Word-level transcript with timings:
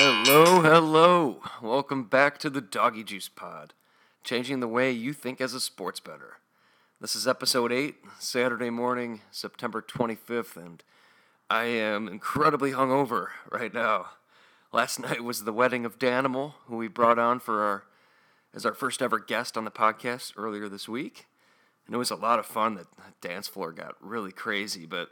Hello, 0.00 0.60
hello. 0.60 1.42
Welcome 1.60 2.04
back 2.04 2.38
to 2.38 2.48
the 2.48 2.60
Doggy 2.60 3.02
Juice 3.02 3.28
Pod, 3.28 3.74
changing 4.22 4.60
the 4.60 4.68
way 4.68 4.92
you 4.92 5.12
think 5.12 5.40
as 5.40 5.54
a 5.54 5.60
sports 5.60 5.98
bettor. 5.98 6.36
This 7.00 7.16
is 7.16 7.26
episode 7.26 7.72
8, 7.72 7.96
Saturday 8.20 8.70
morning, 8.70 9.22
September 9.32 9.82
25th, 9.82 10.56
and 10.56 10.84
I 11.50 11.64
am 11.64 12.06
incredibly 12.06 12.70
hungover 12.70 13.30
right 13.50 13.74
now. 13.74 14.10
Last 14.72 15.00
night 15.00 15.24
was 15.24 15.42
the 15.42 15.52
wedding 15.52 15.84
of 15.84 15.98
Danimal, 15.98 16.52
who 16.66 16.76
we 16.76 16.86
brought 16.86 17.18
on 17.18 17.40
for 17.40 17.64
our 17.64 17.82
as 18.54 18.64
our 18.64 18.74
first 18.74 19.02
ever 19.02 19.18
guest 19.18 19.58
on 19.58 19.64
the 19.64 19.70
podcast 19.72 20.32
earlier 20.36 20.68
this 20.68 20.88
week. 20.88 21.26
And 21.86 21.94
it 21.96 21.98
was 21.98 22.12
a 22.12 22.14
lot 22.14 22.38
of 22.38 22.46
fun. 22.46 22.76
The 22.76 22.86
dance 23.20 23.48
floor 23.48 23.72
got 23.72 23.96
really 24.00 24.30
crazy, 24.30 24.86
but 24.86 25.10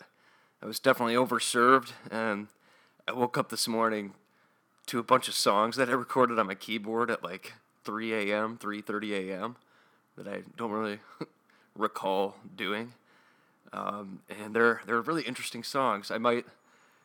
I 0.62 0.66
was 0.66 0.78
definitely 0.78 1.14
overserved. 1.14 1.90
And 2.08 2.46
I 3.08 3.14
woke 3.14 3.36
up 3.36 3.48
this 3.48 3.66
morning 3.66 4.12
to 4.86 4.98
a 4.98 5.02
bunch 5.02 5.28
of 5.28 5.34
songs 5.34 5.76
that 5.76 5.88
I 5.88 5.92
recorded 5.92 6.38
on 6.38 6.46
my 6.46 6.54
keyboard 6.54 7.10
at 7.10 7.22
like 7.22 7.54
3 7.84 8.12
a.m., 8.12 8.58
3:30 8.58 9.30
a.m. 9.30 9.56
that 10.16 10.26
I 10.28 10.42
don't 10.56 10.70
really 10.70 11.00
recall 11.76 12.36
doing. 12.56 12.92
Um, 13.72 14.20
and 14.28 14.54
they're 14.54 14.82
they're 14.86 15.00
really 15.00 15.22
interesting 15.22 15.62
songs. 15.62 16.10
I 16.10 16.18
might 16.18 16.46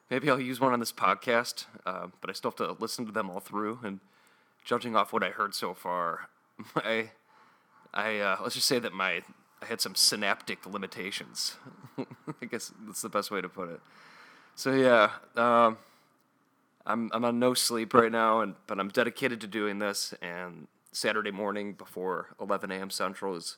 maybe 0.10 0.30
I'll 0.30 0.40
use 0.40 0.60
one 0.60 0.74
on 0.74 0.80
this 0.80 0.92
podcast, 0.92 1.66
uh, 1.86 2.08
but 2.20 2.30
I 2.30 2.34
still 2.34 2.52
have 2.52 2.58
to 2.58 2.76
listen 2.80 3.06
to 3.06 3.12
them 3.12 3.30
all 3.30 3.40
through. 3.40 3.80
And 3.84 4.00
judging 4.64 4.96
off 4.96 5.12
what 5.12 5.24
I 5.24 5.30
heard 5.30 5.56
so 5.56 5.74
far, 5.74 6.30
my 6.76 7.10
I 7.94 8.20
uh, 8.20 8.38
let's 8.42 8.56
just 8.56 8.68
say 8.68 8.80
that 8.80 8.94
my 8.94 9.22
I 9.62 9.66
had 9.66 9.82
some 9.82 9.96
synaptic 9.96 10.66
limitations. 10.66 11.56
I 11.98 12.46
guess 12.46 12.72
that's 12.86 13.02
the 13.02 13.10
best 13.10 13.32
way 13.32 13.42
to 13.42 13.50
put 13.50 13.70
it. 13.70 13.80
So 14.56 14.74
yeah, 14.74 15.12
um, 15.36 15.78
I'm 16.86 17.10
I'm 17.14 17.26
on 17.26 17.40
no 17.40 17.54
sleep 17.54 17.94
right 17.94 18.12
now, 18.12 18.42
and 18.42 18.56
but 18.68 18.80
I'm 18.80 18.90
dedicated 18.90 19.42
to 19.42 19.48
doing 19.48 19.80
this. 19.80 20.14
And 20.22 20.68
Saturday 20.92 21.32
morning 21.32 21.74
before 21.74 22.36
11 22.40 22.72
a.m. 22.72 22.90
Central 22.90 23.36
is 23.36 23.58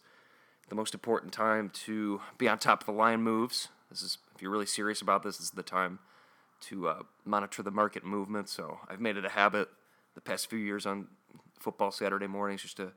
the 0.69 0.75
most 0.75 0.93
important 0.93 1.33
time 1.33 1.69
to 1.69 2.21
be 2.37 2.47
on 2.47 2.59
top 2.59 2.81
of 2.81 2.85
the 2.85 2.91
line 2.91 3.21
moves. 3.21 3.69
This 3.89 4.01
is 4.01 4.17
if 4.35 4.41
you're 4.41 4.51
really 4.51 4.65
serious 4.65 5.01
about 5.01 5.23
this, 5.23 5.37
this 5.37 5.47
is 5.47 5.51
the 5.51 5.63
time 5.63 5.99
to 6.61 6.87
uh, 6.87 7.03
monitor 7.25 7.61
the 7.61 7.71
market 7.71 8.05
movement. 8.05 8.49
So 8.49 8.79
I've 8.87 9.01
made 9.01 9.17
it 9.17 9.25
a 9.25 9.29
habit 9.29 9.69
the 10.15 10.21
past 10.21 10.49
few 10.49 10.59
years 10.59 10.85
on 10.85 11.07
football 11.59 11.91
Saturday 11.91 12.27
mornings 12.27 12.61
just 12.61 12.77
to 12.77 12.93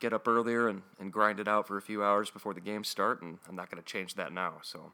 get 0.00 0.12
up 0.12 0.28
earlier 0.28 0.68
and, 0.68 0.82
and 1.00 1.12
grind 1.12 1.40
it 1.40 1.48
out 1.48 1.66
for 1.66 1.76
a 1.76 1.82
few 1.82 2.04
hours 2.04 2.30
before 2.30 2.54
the 2.54 2.60
games 2.60 2.88
start, 2.88 3.22
and 3.22 3.38
I'm 3.48 3.56
not 3.56 3.70
going 3.70 3.82
to 3.82 3.88
change 3.88 4.14
that 4.14 4.32
now. 4.32 4.54
So, 4.62 4.92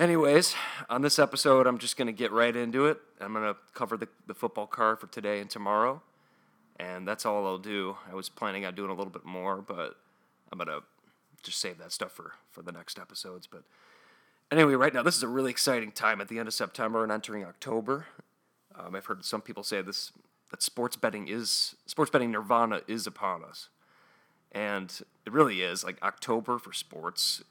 anyways, 0.00 0.54
on 0.88 1.02
this 1.02 1.18
episode, 1.18 1.66
I'm 1.66 1.78
just 1.78 1.96
going 1.96 2.06
to 2.06 2.12
get 2.12 2.32
right 2.32 2.56
into 2.56 2.86
it. 2.86 2.98
I'm 3.20 3.32
going 3.34 3.44
to 3.44 3.56
cover 3.74 3.96
the, 3.96 4.08
the 4.26 4.34
football 4.34 4.66
card 4.66 4.98
for 4.98 5.06
today 5.06 5.40
and 5.40 5.50
tomorrow, 5.50 6.02
and 6.78 7.06
that's 7.06 7.26
all 7.26 7.46
I'll 7.46 7.58
do. 7.58 7.96
I 8.10 8.14
was 8.14 8.28
planning 8.28 8.64
on 8.64 8.74
doing 8.74 8.90
a 8.90 8.94
little 8.94 9.12
bit 9.12 9.24
more, 9.24 9.60
but 9.60 9.96
I'm 10.50 10.58
going 10.58 10.68
to 10.68 10.82
just 11.42 11.60
save 11.60 11.78
that 11.78 11.92
stuff 11.92 12.12
for, 12.12 12.32
for 12.50 12.62
the 12.62 12.72
next 12.72 12.98
episodes. 12.98 13.46
But 13.46 13.62
anyway, 14.50 14.74
right 14.74 14.92
now, 14.92 15.02
this 15.02 15.16
is 15.16 15.22
a 15.22 15.28
really 15.28 15.50
exciting 15.50 15.92
time 15.92 16.20
at 16.20 16.28
the 16.28 16.38
end 16.38 16.48
of 16.48 16.54
September 16.54 17.02
and 17.02 17.12
entering 17.12 17.44
October. 17.44 18.06
Um, 18.74 18.94
I've 18.94 19.06
heard 19.06 19.24
some 19.24 19.42
people 19.42 19.62
say 19.62 19.82
this 19.82 20.12
that 20.50 20.62
sports 20.62 20.96
betting 20.96 21.28
is 21.28 21.76
sports 21.86 22.10
betting 22.10 22.32
nirvana 22.32 22.80
is 22.88 23.06
upon 23.06 23.44
us, 23.44 23.68
and 24.50 25.00
it 25.24 25.32
really 25.32 25.62
is. 25.62 25.84
Like 25.84 26.02
October 26.02 26.58
for 26.58 26.72
sports 26.72 27.44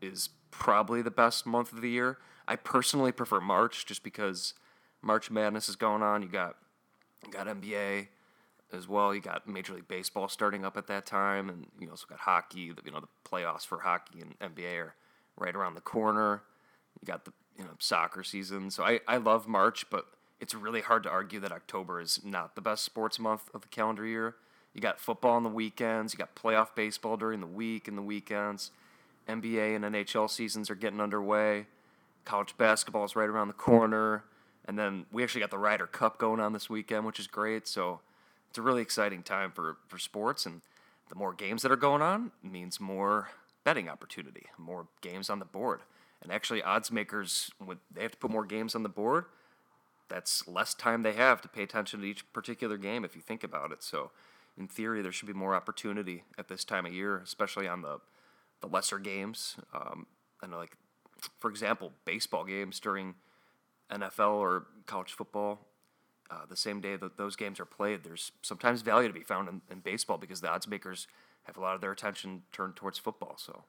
is 0.00 0.30
probably 0.58 1.02
the 1.02 1.10
best 1.10 1.46
month 1.46 1.72
of 1.72 1.80
the 1.80 1.90
year. 1.90 2.18
I 2.46 2.56
personally 2.56 3.12
prefer 3.12 3.40
March 3.40 3.86
just 3.86 4.02
because 4.02 4.54
March 5.02 5.30
Madness 5.30 5.68
is 5.68 5.76
going 5.76 6.02
on. 6.02 6.22
You 6.22 6.28
got 6.28 6.56
you 7.24 7.32
got 7.32 7.46
NBA 7.46 8.08
as 8.72 8.88
well. 8.88 9.14
You 9.14 9.20
got 9.20 9.48
Major 9.48 9.74
League 9.74 9.88
Baseball 9.88 10.28
starting 10.28 10.64
up 10.64 10.76
at 10.76 10.86
that 10.88 11.06
time, 11.06 11.48
and 11.48 11.66
you 11.78 11.90
also 11.90 12.06
got 12.08 12.20
hockey. 12.20 12.60
You 12.60 12.90
know 12.92 13.00
the 13.00 13.30
playoffs 13.30 13.66
for 13.66 13.80
hockey 13.80 14.20
and 14.20 14.54
NBA 14.54 14.78
are 14.78 14.94
right 15.36 15.54
around 15.54 15.74
the 15.74 15.80
corner. 15.80 16.42
You 17.00 17.06
got 17.06 17.24
the 17.24 17.32
you 17.58 17.64
know 17.64 17.70
soccer 17.78 18.22
season. 18.22 18.70
So 18.70 18.84
I, 18.84 19.00
I 19.08 19.16
love 19.16 19.48
March, 19.48 19.88
but 19.90 20.06
it's 20.40 20.54
really 20.54 20.80
hard 20.80 21.02
to 21.04 21.10
argue 21.10 21.40
that 21.40 21.52
October 21.52 22.00
is 22.00 22.20
not 22.24 22.54
the 22.54 22.60
best 22.60 22.84
sports 22.84 23.18
month 23.18 23.48
of 23.54 23.62
the 23.62 23.68
calendar 23.68 24.06
year. 24.06 24.36
You 24.74 24.80
got 24.80 24.98
football 24.98 25.36
on 25.36 25.44
the 25.44 25.48
weekends, 25.48 26.12
you 26.12 26.18
got 26.18 26.34
playoff 26.34 26.74
baseball 26.74 27.16
during 27.16 27.40
the 27.40 27.46
week 27.46 27.86
and 27.86 27.96
the 27.96 28.02
weekends. 28.02 28.72
NBA 29.28 29.76
and 29.76 29.84
NHL 29.84 30.30
seasons 30.30 30.70
are 30.70 30.74
getting 30.74 31.00
underway. 31.00 31.66
College 32.24 32.56
basketball 32.56 33.04
is 33.04 33.16
right 33.16 33.28
around 33.28 33.48
the 33.48 33.54
corner. 33.54 34.24
And 34.66 34.78
then 34.78 35.06
we 35.12 35.22
actually 35.22 35.42
got 35.42 35.50
the 35.50 35.58
Ryder 35.58 35.86
Cup 35.86 36.18
going 36.18 36.40
on 36.40 36.52
this 36.52 36.70
weekend, 36.70 37.04
which 37.04 37.20
is 37.20 37.26
great. 37.26 37.68
So 37.68 38.00
it's 38.48 38.58
a 38.58 38.62
really 38.62 38.82
exciting 38.82 39.22
time 39.22 39.50
for, 39.50 39.76
for 39.88 39.98
sports. 39.98 40.46
And 40.46 40.62
the 41.08 41.14
more 41.14 41.34
games 41.34 41.62
that 41.62 41.72
are 41.72 41.76
going 41.76 42.02
on 42.02 42.32
means 42.42 42.80
more 42.80 43.28
betting 43.62 43.88
opportunity, 43.88 44.46
more 44.58 44.86
games 45.00 45.28
on 45.28 45.38
the 45.38 45.44
board. 45.44 45.80
And 46.22 46.32
actually, 46.32 46.62
odds 46.62 46.90
makers, 46.90 47.50
they 47.94 48.02
have 48.02 48.12
to 48.12 48.16
put 48.16 48.30
more 48.30 48.46
games 48.46 48.74
on 48.74 48.82
the 48.82 48.88
board 48.88 49.26
that's 50.08 50.46
less 50.46 50.74
time 50.74 51.02
they 51.02 51.12
have 51.12 51.40
to 51.42 51.48
pay 51.48 51.62
attention 51.62 52.00
to 52.00 52.06
each 52.06 52.30
particular 52.32 52.76
game 52.76 53.04
if 53.04 53.16
you 53.16 53.22
think 53.22 53.42
about 53.42 53.72
it. 53.72 53.82
So, 53.82 54.10
in 54.56 54.68
theory, 54.68 55.02
there 55.02 55.12
should 55.12 55.26
be 55.26 55.34
more 55.34 55.54
opportunity 55.54 56.22
at 56.38 56.48
this 56.48 56.64
time 56.64 56.86
of 56.86 56.92
year, 56.92 57.18
especially 57.18 57.66
on 57.66 57.82
the 57.82 57.98
the 58.60 58.66
lesser 58.66 58.98
games. 58.98 59.56
Um, 59.72 60.06
I 60.42 60.46
know, 60.46 60.58
like 60.58 60.76
for 61.40 61.50
example, 61.50 61.92
baseball 62.04 62.44
games 62.44 62.80
during 62.80 63.14
NFL 63.90 64.34
or 64.34 64.66
college 64.86 65.12
football. 65.12 65.60
Uh, 66.30 66.46
the 66.48 66.56
same 66.56 66.80
day 66.80 66.96
that 66.96 67.18
those 67.18 67.36
games 67.36 67.60
are 67.60 67.66
played, 67.66 68.02
there's 68.02 68.32
sometimes 68.42 68.80
value 68.80 69.08
to 69.08 69.14
be 69.14 69.22
found 69.22 69.48
in, 69.48 69.60
in 69.70 69.80
baseball 69.80 70.16
because 70.16 70.40
the 70.40 70.48
odds 70.48 70.66
makers 70.66 71.06
have 71.44 71.56
a 71.56 71.60
lot 71.60 71.74
of 71.74 71.82
their 71.82 71.92
attention 71.92 72.42
turned 72.50 72.74
towards 72.74 72.98
football. 72.98 73.34
So 73.36 73.64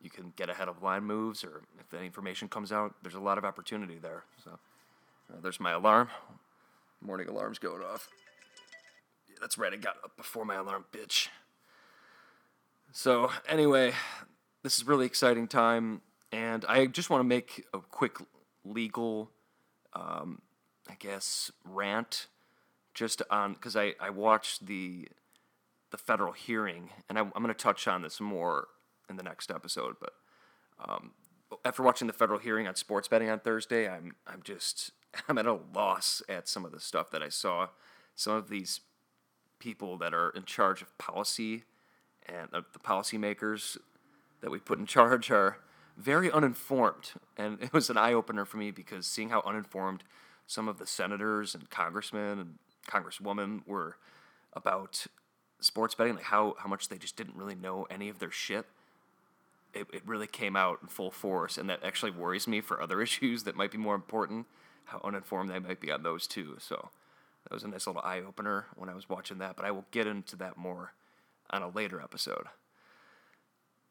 you 0.00 0.08
can 0.08 0.32
get 0.36 0.48
ahead 0.48 0.68
of 0.68 0.82
line 0.82 1.02
moves, 1.02 1.42
or 1.42 1.62
if 1.80 1.90
the 1.90 2.00
information 2.00 2.48
comes 2.48 2.70
out, 2.70 2.94
there's 3.02 3.16
a 3.16 3.20
lot 3.20 3.38
of 3.38 3.44
opportunity 3.44 3.98
there. 4.00 4.24
So. 4.42 4.58
Uh, 5.32 5.40
there's 5.42 5.60
my 5.60 5.72
alarm. 5.72 6.08
Morning 7.00 7.28
alarm's 7.28 7.58
going 7.58 7.82
off. 7.82 8.08
Yeah, 9.28 9.36
that's 9.40 9.58
right, 9.58 9.72
I 9.72 9.76
got 9.76 9.96
up 10.04 10.16
before 10.16 10.44
my 10.44 10.56
alarm, 10.56 10.84
bitch. 10.92 11.28
So, 12.92 13.30
anyway, 13.48 13.92
this 14.66 14.78
is 14.78 14.84
really 14.88 15.06
exciting 15.06 15.46
time, 15.46 16.00
and 16.32 16.64
I 16.68 16.86
just 16.86 17.08
want 17.08 17.20
to 17.20 17.24
make 17.24 17.64
a 17.72 17.78
quick 17.78 18.16
legal, 18.64 19.30
um, 19.92 20.42
I 20.90 20.94
guess, 20.98 21.52
rant 21.64 22.26
just 22.92 23.22
on 23.30 23.52
because 23.52 23.76
I, 23.76 23.94
I 24.00 24.10
watched 24.10 24.66
the 24.66 25.06
the 25.92 25.96
federal 25.96 26.32
hearing, 26.32 26.90
and 27.08 27.16
I, 27.16 27.20
am 27.20 27.30
going 27.30 27.46
to 27.46 27.54
touch 27.54 27.86
on 27.86 28.02
this 28.02 28.20
more 28.20 28.66
in 29.08 29.14
the 29.14 29.22
next 29.22 29.52
episode. 29.52 29.98
But 30.00 30.14
um, 30.84 31.12
after 31.64 31.84
watching 31.84 32.08
the 32.08 32.12
federal 32.12 32.40
hearing 32.40 32.66
on 32.66 32.74
sports 32.74 33.06
betting 33.06 33.30
on 33.30 33.38
Thursday, 33.38 33.88
I'm 33.88 34.16
I'm 34.26 34.42
just 34.42 34.90
I'm 35.28 35.38
at 35.38 35.46
a 35.46 35.60
loss 35.76 36.22
at 36.28 36.48
some 36.48 36.64
of 36.64 36.72
the 36.72 36.80
stuff 36.80 37.12
that 37.12 37.22
I 37.22 37.28
saw. 37.28 37.68
Some 38.16 38.34
of 38.34 38.48
these 38.48 38.80
people 39.60 39.96
that 39.98 40.12
are 40.12 40.30
in 40.30 40.42
charge 40.42 40.82
of 40.82 40.98
policy 40.98 41.62
and 42.28 42.48
uh, 42.52 42.62
the 42.72 42.80
policymakers 42.80 43.78
that 44.40 44.50
we 44.50 44.58
put 44.58 44.78
in 44.78 44.86
charge 44.86 45.30
are 45.30 45.58
very 45.96 46.30
uninformed. 46.30 47.12
And 47.36 47.62
it 47.62 47.72
was 47.72 47.90
an 47.90 47.96
eye 47.96 48.12
opener 48.12 48.44
for 48.44 48.56
me 48.56 48.70
because 48.70 49.06
seeing 49.06 49.30
how 49.30 49.42
uninformed 49.44 50.04
some 50.46 50.68
of 50.68 50.78
the 50.78 50.86
senators 50.86 51.54
and 51.54 51.68
congressmen 51.70 52.38
and 52.38 52.58
congresswomen 52.88 53.66
were 53.66 53.96
about 54.52 55.06
sports 55.60 55.94
betting, 55.94 56.14
like 56.14 56.24
how, 56.24 56.54
how 56.58 56.68
much 56.68 56.88
they 56.88 56.98
just 56.98 57.16
didn't 57.16 57.36
really 57.36 57.54
know 57.54 57.86
any 57.90 58.08
of 58.08 58.18
their 58.18 58.30
shit. 58.30 58.66
It, 59.74 59.86
it 59.92 60.02
really 60.06 60.26
came 60.26 60.56
out 60.56 60.78
in 60.80 60.88
full 60.88 61.10
force, 61.10 61.58
and 61.58 61.68
that 61.68 61.84
actually 61.84 62.12
worries 62.12 62.46
me 62.46 62.60
for 62.60 62.80
other 62.80 63.02
issues 63.02 63.42
that 63.44 63.56
might 63.56 63.70
be 63.70 63.78
more 63.78 63.94
important 63.94 64.46
how 64.86 65.00
uninformed 65.02 65.50
they 65.50 65.58
might 65.58 65.80
be 65.80 65.90
on 65.90 66.04
those 66.04 66.26
too. 66.26 66.56
So 66.60 66.90
that 67.42 67.52
was 67.52 67.64
a 67.64 67.68
nice 67.68 67.86
little 67.86 68.02
eye 68.02 68.22
opener 68.26 68.66
when 68.76 68.88
I 68.88 68.94
was 68.94 69.08
watching 69.08 69.38
that, 69.38 69.56
but 69.56 69.64
I 69.64 69.72
will 69.72 69.84
get 69.90 70.06
into 70.06 70.36
that 70.36 70.56
more 70.56 70.92
on 71.50 71.62
a 71.62 71.68
later 71.68 72.00
episode. 72.00 72.46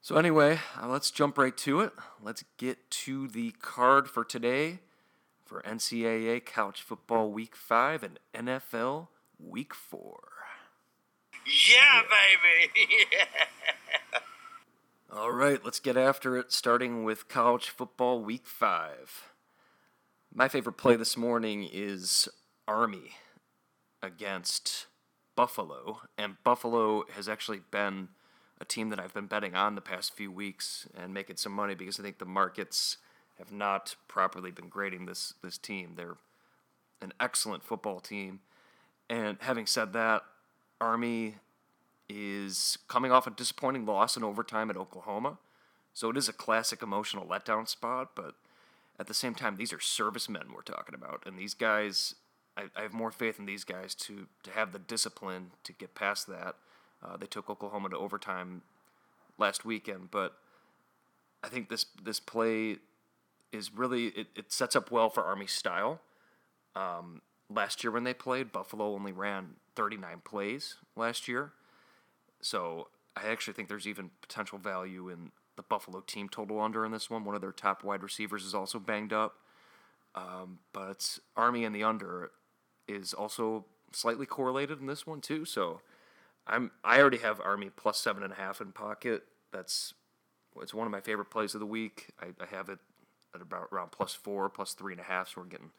So, 0.06 0.18
anyway, 0.18 0.60
uh, 0.80 0.88
let's 0.88 1.10
jump 1.10 1.36
right 1.36 1.58
to 1.58 1.80
it. 1.80 1.92
Let's 2.22 2.44
get 2.58 2.92
to 2.92 3.28
the 3.28 3.56
card 3.60 4.08
for 4.08 4.24
today 4.24 4.82
for 5.44 5.64
NCAA 5.64 6.46
Couch 6.46 6.84
Football 6.84 7.32
Week 7.32 7.56
5 7.56 8.04
and 8.04 8.20
NFL 8.32 9.08
Week 9.40 9.74
4. 9.74 10.20
Yeah, 11.48 12.02
baby! 12.04 12.72
yeah. 13.12 14.20
All 15.12 15.32
right, 15.32 15.66
let's 15.66 15.80
get 15.80 15.98
after 15.98 16.38
it, 16.38 16.52
starting 16.52 17.04
with 17.04 17.28
College 17.28 17.70
Football 17.70 18.22
Week 18.22 18.46
5. 18.46 19.32
My 20.32 20.48
favorite 20.48 20.78
play 20.78 20.98
this 20.98 21.18
morning 21.18 21.68
is 21.74 22.30
Army 22.68 23.14
against 24.04 24.86
Buffalo, 25.36 26.02
and 26.16 26.36
Buffalo 26.44 27.06
has 27.16 27.28
actually 27.28 27.62
been 27.72 28.10
a 28.60 28.66
team 28.66 28.90
that 28.90 29.00
I've 29.00 29.14
been 29.14 29.26
betting 29.26 29.56
on 29.56 29.76
the 29.76 29.82
past 29.82 30.14
few 30.14 30.32
weeks 30.32 30.88
and 30.98 31.14
making 31.14 31.38
some 31.38 31.52
money 31.52 31.76
because 31.76 32.00
I 32.00 32.04
think 32.04 32.20
the 32.20 32.26
markets 32.26 32.98
have 33.38 33.52
not 33.52 33.96
properly 34.08 34.52
been 34.52 34.70
grading 34.70 35.06
this 35.06 35.34
this 35.44 35.58
team. 35.58 35.94
They're 35.96 36.18
an 37.02 37.14
excellent 37.20 37.64
football 37.64 38.00
team. 38.00 38.40
And 39.10 39.38
having 39.42 39.66
said 39.68 39.94
that, 39.94 40.24
Army 40.82 41.36
is 42.10 42.78
coming 42.88 43.12
off 43.12 43.28
a 43.28 43.32
disappointing 43.32 43.86
loss 43.86 44.16
in 44.16 44.24
overtime 44.24 44.70
at 44.70 44.78
Oklahoma. 44.78 45.38
So 45.94 46.10
it 46.10 46.18
is 46.18 46.28
a 46.28 46.34
classic 46.34 46.82
emotional 46.82 47.26
letdown 47.26 47.68
spot, 47.68 48.12
but 48.16 48.36
at 49.00 49.08
the 49.08 49.14
same 49.14 49.36
time, 49.36 49.56
these 49.56 49.74
are 49.74 49.80
servicemen 49.80 50.48
we're 50.54 50.62
talking 50.62 50.96
about. 50.96 51.24
And 51.26 51.38
these 51.38 51.54
guys, 51.54 52.16
I, 52.58 52.66
I 52.76 52.82
have 52.82 52.94
more 52.94 53.12
faith 53.12 53.40
in 53.40 53.46
these 53.46 53.64
guys 53.64 53.96
to, 53.96 54.28
to 54.44 54.52
have 54.52 54.72
the 54.72 54.80
discipline 54.80 55.52
to 55.64 55.74
get 55.74 55.96
past 55.96 56.28
that. 56.28 56.56
Uh, 57.04 57.18
they 57.18 57.26
took 57.26 57.50
Oklahoma 57.50 57.90
to 57.90 57.98
overtime 57.98 58.62
last 59.38 59.66
weekend, 59.66 60.12
but 60.12 60.34
I 61.44 61.48
think 61.48 61.70
this 61.70 61.86
this 62.02 62.20
play 62.20 62.78
is 63.52 63.74
really 63.74 64.08
it, 64.08 64.28
it 64.36 64.52
sets 64.52 64.76
up 64.76 64.92
well 64.92 65.10
for 65.10 65.24
Army 65.24 65.48
style. 65.48 66.02
Um, 66.76 67.22
last 67.50 67.84
year 67.84 67.92
when 67.92 68.04
they 68.04 68.14
played, 68.14 68.52
Buffalo 68.52 68.94
only 68.94 69.12
ran 69.12 69.56
39 69.76 70.22
plays 70.24 70.76
last 70.96 71.28
year. 71.28 71.54
So 72.42 72.88
I 73.16 73.28
actually 73.28 73.54
think 73.54 73.70
there's 73.70 73.88
even 73.88 74.12
potential 74.22 74.58
value 74.58 75.10
in 75.10 75.32
the 75.56 75.64
Buffalo 75.64 76.02
team 76.02 76.28
total 76.28 76.60
under 76.60 76.86
in 76.86 76.92
this 76.92 77.10
one. 77.10 77.24
One 77.24 77.36
of 77.36 77.42
their 77.42 77.52
top 77.52 77.84
wide 77.84 78.04
receivers 78.04 78.44
is 78.44 78.54
also 78.54 78.80
banged 78.80 79.14
up. 79.14 79.36
Um, 80.16 80.60
but 80.74 81.20
Army 81.36 81.66
and 81.66 81.76
the 81.76 81.84
under 81.84 82.32
is 82.88 83.14
also 83.14 83.66
slightly 83.92 84.26
correlated 84.26 84.80
in 84.80 84.88
this 84.88 85.06
one 85.06 85.22
too. 85.22 85.46
So 85.46 85.82
I'm 86.48 86.72
I 86.84 87.00
already 87.00 87.18
have 87.18 87.42
Army 87.42 87.70
plus 87.76 87.98
seven 87.98 88.24
and 88.24 88.34
a 88.34 88.36
half 88.36 88.62
in 88.62 88.72
pocket. 88.72 89.24
That's 89.52 89.94
it's 90.62 90.74
one 90.74 90.88
of 90.88 90.92
my 90.92 91.02
favorite 91.02 91.30
plays 91.30 91.54
of 91.54 91.60
the 91.60 91.66
week. 91.66 92.08
I, 92.22 92.28
I 92.42 92.46
have 92.56 92.70
it 92.70 92.80
at 93.34 93.42
about 93.42 93.68
around 93.72 93.92
plus 93.92 94.14
four, 94.14 94.50
plus 94.50 94.74
three 94.74 94.94
and 94.94 95.02
a 95.02 95.06
half. 95.06 95.30
So 95.30 95.42
we're 95.42 95.48
getting 95.48 95.72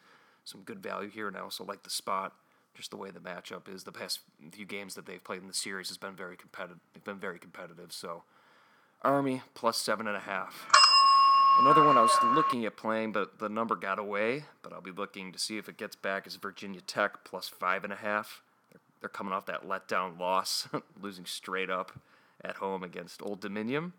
some 0.45 0.63
good 0.63 0.83
value 0.83 1.11
here 1.11 1.29
and 1.29 1.37
I 1.37 1.41
also 1.41 1.65
like 1.65 1.83
the 1.83 1.91
spot, 1.91 2.35
just 2.75 2.91
the 2.91 2.97
way 2.97 3.11
the 3.11 3.21
matchup 3.21 3.73
is. 3.73 3.85
The 3.85 3.93
past 3.93 4.21
few 4.53 4.67
games 4.67 4.95
that 4.95 5.07
they've 5.07 5.23
played 5.23 5.41
in 5.41 5.49
the 5.49 5.55
series 5.55 5.89
has 5.89 5.99
been 5.99 6.15
very 6.15 6.37
competitive. 6.37 6.79
They've 6.93 7.05
been 7.05 7.19
very 7.19 7.39
competitive. 7.39 7.93
So 7.93 8.25
Army 9.03 9.43
plus 9.55 9.79
seven 9.79 10.07
and 10.07 10.17
a 10.17 10.21
half. 10.21 10.67
Another 11.59 11.85
one 11.85 11.97
I 11.97 12.03
was 12.03 12.17
looking 12.23 12.67
at 12.67 12.77
playing, 12.77 13.13
but 13.13 13.39
the 13.39 13.49
number 13.49 13.77
got 13.77 13.99
away. 13.99 14.45
But 14.63 14.75
I'll 14.75 14.83
be 14.83 14.91
looking 14.91 15.33
to 15.33 15.39
see 15.39 15.57
if 15.57 15.71
it 15.71 15.79
gets 15.79 15.97
back. 15.97 16.27
Is 16.27 16.37
Virginia 16.37 16.83
Tech 16.83 17.25
plus 17.25 17.49
five 17.49 17.83
and 17.83 17.93
a 17.93 17.97
half? 17.97 18.43
They're, 19.01 19.09
coming 19.09 19.33
off 19.33 19.47
that 19.47 19.67
letdown 19.67 20.19
loss, 20.19 20.69
losing 21.01 21.27
straight 21.27 21.71
up 21.71 21.99
at 22.45 22.57
home 22.57 22.83
against 22.83 23.23
Old 23.23 23.41
Dominion. 23.41 23.93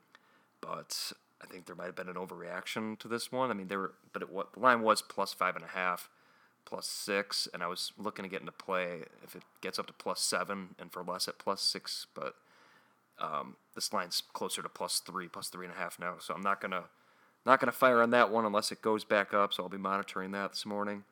But 0.62 1.14
I 1.42 1.46
think 1.46 1.66
there 1.66 1.76
might 1.76 1.86
have 1.86 1.96
been 1.96 2.10
an 2.10 2.16
overreaction 2.16 2.98
to 3.00 3.08
this 3.08 3.32
one. 3.32 3.52
I 3.52 3.54
mean, 3.54 3.68
they 3.68 3.78
were, 3.78 3.94
but 4.14 4.22
it, 4.22 4.32
what 4.32 4.54
the 4.54 4.60
line 4.60 4.82
was 4.82 5.02
plus 5.02 5.34
five 5.34 5.56
and 5.56 5.64
a 5.64 5.70
half, 5.70 6.10
plus 6.66 6.88
six, 6.88 7.48
and 7.54 7.64
I 7.64 7.68
was 7.68 7.94
looking 7.98 8.24
to 8.24 8.30
get 8.30 8.42
into 8.42 8.52
play 8.52 9.04
if 9.24 9.36
it 9.36 9.44
gets 9.62 9.80
up 9.80 9.88
to 9.88 9.94
plus 9.94 10.20
seven, 10.20 10.76
and 10.80 10.92
for 10.92 11.04
less 11.04 11.28
at 11.28 11.38
plus 11.38 11.62
six. 11.62 12.08
But 12.14 12.36
um, 13.20 13.56
this 13.76 13.94
line's 13.94 14.22
closer 14.34 14.62
to 14.62 14.70
plus 14.70 15.00
three, 15.00 15.28
plus 15.28 15.50
three 15.50 15.66
and 15.66 15.76
a 15.76 15.78
half 15.78 16.00
now. 16.00 16.16
So 16.20 16.34
I'm 16.34 16.42
not 16.42 16.60
gonna 16.60 16.86
not 17.46 17.60
gonna 17.60 17.72
fire 17.72 18.02
on 18.02 18.10
that 18.12 18.32
one 18.32 18.46
unless 18.46 18.72
it 18.72 18.82
goes 18.82 19.04
back 19.04 19.34
up. 19.34 19.54
So 19.54 19.64
I'll 19.64 19.70
be 19.70 19.78
monitoring 19.78 20.32
that 20.32 20.52
this 20.52 20.66
morning. 20.66 21.04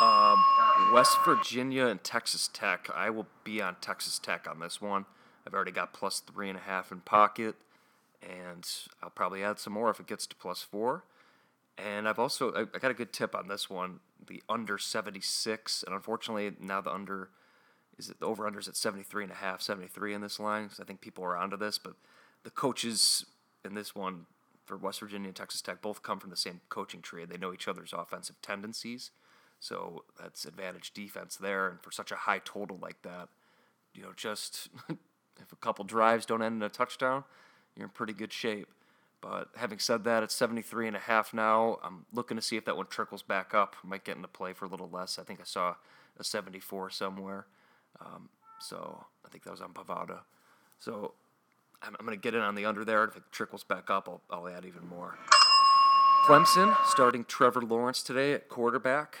Um, 0.00 0.44
West 0.92 1.18
Virginia 1.24 1.86
and 1.86 2.02
Texas 2.02 2.48
Tech. 2.52 2.88
I 2.94 3.10
will 3.10 3.26
be 3.44 3.60
on 3.60 3.76
Texas 3.80 4.18
Tech 4.18 4.46
on 4.48 4.60
this 4.60 4.80
one. 4.80 5.04
I've 5.46 5.54
already 5.54 5.72
got 5.72 5.92
plus 5.92 6.20
three 6.20 6.48
and 6.48 6.58
a 6.58 6.62
half 6.62 6.92
in 6.92 7.00
pocket, 7.00 7.56
and 8.22 8.66
I'll 9.02 9.10
probably 9.10 9.42
add 9.42 9.58
some 9.58 9.72
more 9.72 9.90
if 9.90 10.00
it 10.00 10.06
gets 10.06 10.26
to 10.26 10.36
plus 10.36 10.62
four. 10.62 11.04
And 11.76 12.08
I've 12.08 12.18
also 12.18 12.52
I, 12.54 12.78
got 12.78 12.90
a 12.90 12.94
good 12.94 13.12
tip 13.12 13.34
on 13.34 13.48
this 13.48 13.68
one, 13.70 14.00
the 14.26 14.42
under 14.48 14.78
76, 14.78 15.84
and 15.84 15.94
unfortunately 15.94 16.52
now 16.60 16.80
the 16.80 16.92
under 16.92 17.30
is 17.98 18.08
it 18.10 18.20
the 18.20 18.26
over 18.26 18.46
under 18.46 18.60
is 18.60 18.68
at 18.68 18.76
73 18.76 19.24
and 19.24 19.32
a 19.32 19.36
half, 19.36 19.60
73 19.60 20.14
in 20.14 20.20
this 20.20 20.38
line. 20.38 20.64
Because 20.64 20.80
I 20.80 20.84
think 20.84 21.00
people 21.00 21.24
are 21.24 21.36
onto 21.36 21.56
this, 21.56 21.78
but 21.78 21.94
the 22.44 22.50
coaches 22.50 23.26
in 23.64 23.74
this 23.74 23.94
one 23.94 24.26
for 24.64 24.76
West 24.76 25.00
Virginia 25.00 25.28
and 25.28 25.36
Texas 25.36 25.60
Tech 25.60 25.82
both 25.82 26.02
come 26.02 26.20
from 26.20 26.30
the 26.30 26.36
same 26.36 26.60
coaching 26.68 27.02
tree. 27.02 27.24
They 27.24 27.38
know 27.38 27.52
each 27.52 27.66
other's 27.66 27.92
offensive 27.92 28.36
tendencies, 28.42 29.10
so 29.60 30.04
that's 30.20 30.44
advantage 30.44 30.92
defense 30.92 31.36
there. 31.36 31.68
And 31.68 31.82
for 31.82 31.90
such 31.90 32.12
a 32.12 32.16
high 32.16 32.40
total 32.44 32.78
like 32.80 33.02
that, 33.02 33.28
you 33.94 34.02
know, 34.02 34.12
just 34.16 34.68
if 34.88 35.52
a 35.52 35.56
couple 35.56 35.84
drives 35.84 36.26
don't 36.26 36.42
end 36.42 36.56
in 36.56 36.62
a 36.62 36.68
touchdown, 36.68 37.24
you're 37.76 37.86
in 37.86 37.90
pretty 37.90 38.12
good 38.12 38.32
shape. 38.32 38.68
But 39.20 39.48
having 39.56 39.80
said 39.80 40.04
that, 40.04 40.22
it's 40.22 40.34
73 40.34 40.86
and 40.86 40.96
a 40.96 41.00
half 41.00 41.34
now. 41.34 41.78
I'm 41.82 42.06
looking 42.12 42.36
to 42.36 42.42
see 42.42 42.56
if 42.56 42.64
that 42.66 42.76
one 42.76 42.86
trickles 42.86 43.22
back 43.22 43.52
up. 43.52 43.74
Might 43.82 44.04
get 44.04 44.16
into 44.16 44.28
play 44.28 44.52
for 44.52 44.64
a 44.64 44.68
little 44.68 44.88
less. 44.88 45.18
I 45.18 45.24
think 45.24 45.40
I 45.40 45.44
saw 45.44 45.74
a 46.18 46.24
74 46.24 46.90
somewhere. 46.90 47.46
Um, 48.00 48.28
so 48.60 49.04
I 49.26 49.28
think 49.28 49.42
that 49.44 49.50
was 49.50 49.60
on 49.60 49.72
Bovada. 49.72 50.20
So 50.78 51.14
I'm, 51.82 51.96
I'm 51.98 52.06
going 52.06 52.16
to 52.16 52.22
get 52.22 52.34
in 52.34 52.42
on 52.42 52.54
the 52.54 52.64
under 52.64 52.84
there. 52.84 53.04
If 53.04 53.16
it 53.16 53.24
trickles 53.32 53.64
back 53.64 53.90
up, 53.90 54.08
I'll, 54.08 54.22
I'll 54.30 54.48
add 54.48 54.64
even 54.64 54.86
more. 54.86 55.18
Clemson 56.24 56.76
starting 56.86 57.24
Trevor 57.24 57.62
Lawrence 57.62 58.02
today 58.02 58.32
at 58.34 58.48
quarterback. 58.48 59.18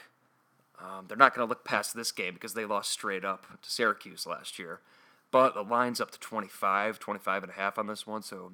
Um, 0.80 1.06
they're 1.08 1.16
not 1.16 1.34
going 1.34 1.46
to 1.46 1.48
look 1.48 1.64
past 1.64 1.94
this 1.94 2.12
game 2.12 2.34
because 2.34 2.54
they 2.54 2.64
lost 2.64 2.90
straight 2.90 3.24
up 3.24 3.46
to 3.60 3.70
Syracuse 3.70 4.26
last 4.26 4.58
year. 4.58 4.80
But 5.30 5.54
the 5.54 5.62
line's 5.62 6.00
up 6.00 6.10
to 6.12 6.20
25, 6.20 6.98
25 6.98 7.42
and 7.42 7.52
a 7.52 7.54
half 7.54 7.78
on 7.78 7.86
this 7.86 8.06
one, 8.06 8.22
so 8.22 8.52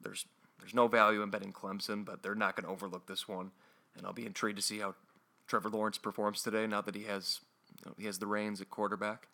there's 0.00 0.26
there's 0.60 0.74
no 0.74 0.86
value 0.86 1.22
in 1.22 1.30
betting 1.30 1.52
Clemson, 1.52 2.04
but 2.04 2.22
they're 2.22 2.36
not 2.36 2.54
going 2.54 2.64
to 2.64 2.70
overlook 2.70 3.06
this 3.06 3.26
one. 3.26 3.50
And 3.96 4.06
I'll 4.06 4.12
be 4.12 4.26
intrigued 4.26 4.58
to 4.58 4.62
see 4.62 4.78
how 4.78 4.94
Trevor 5.48 5.68
Lawrence 5.68 5.98
performs 5.98 6.42
today 6.42 6.68
now 6.68 6.80
that 6.82 6.94
he 6.94 7.04
has 7.04 7.40
you 7.80 7.90
know, 7.90 7.94
he 7.98 8.06
has 8.06 8.18
the 8.18 8.28
reins 8.28 8.60
at 8.60 8.70
quarterback 8.70 9.26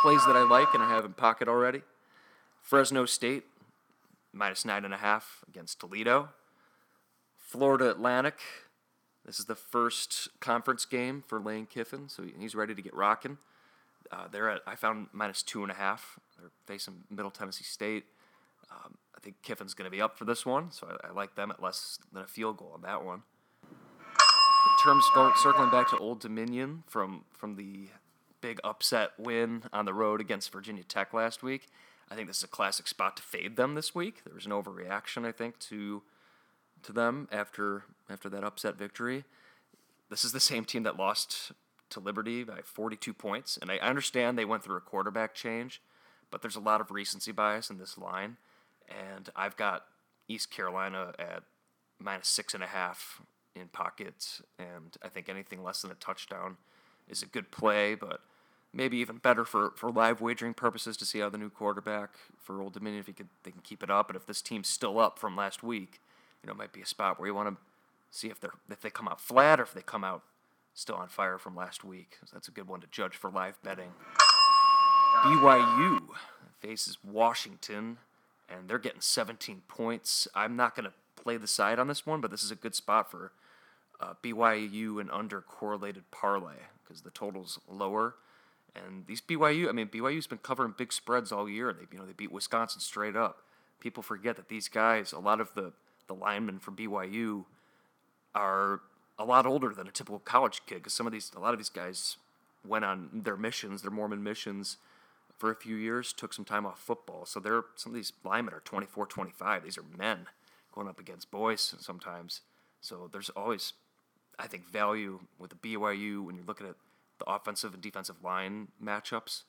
plays 0.00 0.24
that 0.24 0.34
I 0.36 0.42
like 0.42 0.72
and 0.72 0.82
I 0.82 0.88
have 0.88 1.04
in 1.04 1.12
pocket 1.12 1.46
already. 1.46 1.82
Fresno 2.62 3.04
State, 3.04 3.44
minus 4.32 4.64
nine 4.64 4.86
and 4.86 4.94
a 4.94 4.96
half 4.96 5.44
against 5.46 5.80
Toledo. 5.80 6.30
Florida 7.36 7.90
Atlantic, 7.90 8.38
this 9.24 9.38
is 9.38 9.44
the 9.44 9.54
first 9.54 10.28
conference 10.40 10.84
game 10.84 11.22
for 11.26 11.40
Lane 11.40 11.66
Kiffin, 11.66 12.08
so 12.08 12.24
he's 12.38 12.54
ready 12.54 12.74
to 12.74 12.82
get 12.82 12.94
rocking. 12.94 13.38
Uh, 14.10 14.26
they're 14.30 14.50
at, 14.50 14.62
I 14.66 14.74
found 14.74 15.08
minus 15.12 15.42
two 15.42 15.62
and 15.62 15.70
a 15.70 15.74
half. 15.74 16.18
They're 16.38 16.50
facing 16.66 17.04
Middle 17.10 17.30
Tennessee 17.30 17.64
State. 17.64 18.04
Um, 18.70 18.96
I 19.16 19.20
think 19.20 19.36
Kiffin's 19.42 19.74
going 19.74 19.84
to 19.84 19.90
be 19.90 20.00
up 20.00 20.16
for 20.16 20.24
this 20.24 20.46
one, 20.46 20.70
so 20.72 20.88
I, 21.04 21.08
I, 21.08 21.12
like 21.12 21.34
them 21.34 21.50
at 21.50 21.62
less 21.62 21.98
than 22.12 22.22
a 22.22 22.26
field 22.26 22.56
goal 22.56 22.72
on 22.74 22.82
that 22.82 23.04
one. 23.04 23.22
In 23.62 24.84
terms 24.84 25.04
of 25.16 25.32
circling 25.36 25.70
back 25.70 25.90
to 25.90 25.98
Old 25.98 26.20
Dominion 26.20 26.84
from 26.86 27.24
from 27.32 27.56
the 27.56 27.88
big 28.40 28.60
upset 28.64 29.10
win 29.18 29.64
on 29.72 29.84
the 29.84 29.94
road 29.94 30.20
against 30.20 30.52
Virginia 30.52 30.82
Tech 30.82 31.12
last 31.12 31.42
week. 31.42 31.68
I 32.10 32.14
think 32.14 32.26
this 32.26 32.38
is 32.38 32.44
a 32.44 32.48
classic 32.48 32.88
spot 32.88 33.16
to 33.18 33.22
fade 33.22 33.56
them 33.56 33.74
this 33.74 33.94
week. 33.94 34.24
There 34.24 34.34
was 34.34 34.46
an 34.46 34.52
overreaction, 34.52 35.26
I 35.26 35.32
think, 35.32 35.58
to 35.60 36.02
to 36.84 36.92
them 36.92 37.28
after 37.30 37.84
after 38.08 38.28
that 38.28 38.44
upset 38.44 38.76
victory. 38.76 39.24
This 40.08 40.24
is 40.24 40.32
the 40.32 40.40
same 40.40 40.64
team 40.64 40.82
that 40.82 40.96
lost 40.98 41.52
to 41.90 42.00
Liberty 42.00 42.44
by 42.44 42.60
42 42.64 43.12
points, 43.12 43.58
and 43.60 43.70
I 43.70 43.76
understand 43.78 44.38
they 44.38 44.44
went 44.44 44.64
through 44.64 44.76
a 44.76 44.80
quarterback 44.80 45.34
change, 45.34 45.80
but 46.30 46.42
there's 46.42 46.56
a 46.56 46.60
lot 46.60 46.80
of 46.80 46.90
recency 46.90 47.32
bias 47.32 47.70
in 47.70 47.78
this 47.78 47.98
line, 47.98 48.36
and 48.88 49.28
I've 49.36 49.56
got 49.56 49.86
East 50.28 50.50
Carolina 50.50 51.12
at 51.18 51.42
minus 51.98 52.28
six 52.28 52.54
and 52.54 52.62
a 52.62 52.68
half 52.68 53.20
in 53.54 53.68
pockets, 53.68 54.42
and 54.58 54.96
I 55.02 55.08
think 55.08 55.28
anything 55.28 55.62
less 55.62 55.82
than 55.82 55.90
a 55.90 55.94
touchdown 55.94 56.56
is 57.08 57.22
a 57.22 57.26
good 57.26 57.50
play, 57.50 57.94
but 57.94 58.20
maybe 58.72 58.98
even 58.98 59.18
better 59.18 59.44
for, 59.44 59.72
for 59.76 59.90
live 59.90 60.20
wagering 60.20 60.54
purposes 60.54 60.96
to 60.96 61.04
see 61.04 61.18
how 61.18 61.28
the 61.28 61.38
new 61.38 61.50
quarterback 61.50 62.10
for 62.38 62.62
Old 62.62 62.72
Dominion 62.72 63.00
if 63.00 63.06
he 63.06 63.12
could 63.12 63.28
they 63.42 63.50
can 63.50 63.60
keep 63.62 63.82
it 63.82 63.90
up. 63.90 64.06
But 64.06 64.16
if 64.16 64.26
this 64.26 64.42
team's 64.42 64.68
still 64.68 64.98
up 64.98 65.18
from 65.18 65.36
last 65.36 65.62
week, 65.62 66.00
you 66.42 66.46
know, 66.46 66.52
it 66.52 66.56
might 66.58 66.72
be 66.72 66.82
a 66.82 66.86
spot 66.86 67.18
where 67.18 67.28
you 67.28 67.34
want 67.34 67.48
to 67.48 67.56
see 68.10 68.28
if 68.28 68.40
they're 68.40 68.54
if 68.70 68.80
they 68.80 68.90
come 68.90 69.08
out 69.08 69.20
flat 69.20 69.60
or 69.60 69.62
if 69.62 69.74
they 69.74 69.82
come 69.82 70.04
out 70.04 70.22
still 70.74 70.96
on 70.96 71.08
fire 71.08 71.38
from 71.38 71.54
last 71.54 71.84
week. 71.84 72.18
So 72.24 72.30
that's 72.32 72.48
a 72.48 72.52
good 72.52 72.68
one 72.68 72.80
to 72.80 72.86
judge 72.90 73.16
for 73.16 73.30
live 73.30 73.60
betting. 73.62 73.92
BYU 75.22 76.00
faces 76.60 76.98
Washington, 77.04 77.98
and 78.48 78.68
they're 78.68 78.78
getting 78.78 79.00
17 79.00 79.62
points. 79.68 80.28
I'm 80.34 80.56
not 80.56 80.74
going 80.74 80.86
to 80.86 80.92
play 81.16 81.36
the 81.36 81.46
side 81.46 81.78
on 81.78 81.88
this 81.88 82.06
one, 82.06 82.20
but 82.20 82.30
this 82.30 82.42
is 82.42 82.50
a 82.50 82.56
good 82.56 82.74
spot 82.74 83.10
for 83.10 83.32
uh, 84.00 84.14
BYU 84.22 85.00
and 85.00 85.10
under 85.10 85.40
correlated 85.40 86.10
parlay 86.10 86.54
because 86.82 87.02
the 87.02 87.10
total's 87.10 87.58
lower. 87.68 88.14
And 88.74 89.06
these 89.06 89.20
BYU, 89.20 89.68
I 89.68 89.72
mean, 89.72 89.88
BYU's 89.88 90.26
been 90.26 90.38
covering 90.38 90.74
big 90.76 90.92
spreads 90.92 91.32
all 91.32 91.48
year. 91.48 91.72
They, 91.72 91.86
you 91.92 91.98
know, 91.98 92.06
they 92.06 92.12
beat 92.12 92.32
Wisconsin 92.32 92.80
straight 92.80 93.16
up. 93.16 93.42
People 93.80 94.02
forget 94.02 94.36
that 94.36 94.48
these 94.48 94.68
guys, 94.68 95.12
a 95.12 95.18
lot 95.18 95.40
of 95.40 95.52
the 95.54 95.72
the 96.10 96.14
linemen 96.14 96.58
from 96.58 96.76
BYU, 96.76 97.44
are 98.34 98.80
a 99.16 99.24
lot 99.24 99.46
older 99.46 99.72
than 99.72 99.86
a 99.86 99.92
typical 99.92 100.18
college 100.18 100.62
kid. 100.66 100.76
Because 100.76 100.92
some 100.92 101.06
of 101.06 101.12
these, 101.12 101.30
a 101.36 101.38
lot 101.38 101.52
of 101.54 101.58
these 101.58 101.68
guys 101.68 102.16
went 102.66 102.84
on 102.84 103.22
their 103.24 103.36
missions, 103.36 103.82
their 103.82 103.90
Mormon 103.90 104.22
missions, 104.22 104.76
for 105.38 105.50
a 105.50 105.54
few 105.54 105.76
years, 105.76 106.12
took 106.12 106.34
some 106.34 106.44
time 106.44 106.66
off 106.66 106.78
football. 106.80 107.24
So 107.24 107.38
they're 107.40 107.62
some 107.76 107.92
of 107.92 107.96
these 107.96 108.12
linemen 108.24 108.54
are 108.54 108.60
24, 108.60 109.06
25. 109.06 109.64
These 109.64 109.78
are 109.78 109.84
men 109.96 110.26
going 110.72 110.88
up 110.88 110.98
against 110.98 111.30
boys 111.30 111.74
sometimes. 111.78 112.42
So 112.80 113.08
there's 113.10 113.30
always 113.30 113.72
I 114.38 114.46
think 114.46 114.66
value 114.66 115.20
with 115.38 115.50
the 115.50 115.56
BYU 115.56 116.24
when 116.24 116.34
you're 116.34 116.44
looking 116.46 116.66
at 116.66 116.76
the 117.18 117.30
offensive 117.30 117.74
and 117.74 117.82
defensive 117.82 118.16
line 118.24 118.68
matchups, 118.82 119.42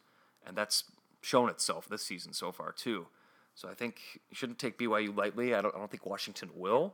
and 0.46 0.56
that's 0.56 0.84
shown 1.22 1.50
itself 1.50 1.88
this 1.88 2.04
season 2.04 2.34
so 2.34 2.52
far 2.52 2.72
too. 2.72 3.08
So 3.56 3.70
I 3.70 3.74
think 3.74 4.00
you 4.30 4.36
shouldn't 4.36 4.60
take 4.60 4.78
BYU 4.78 5.16
lightly. 5.16 5.54
I 5.54 5.62
don't, 5.62 5.76
I 5.76 5.78
don't 5.78 5.92
think 5.92 6.06
Washington 6.06 6.50
will, 6.56 6.94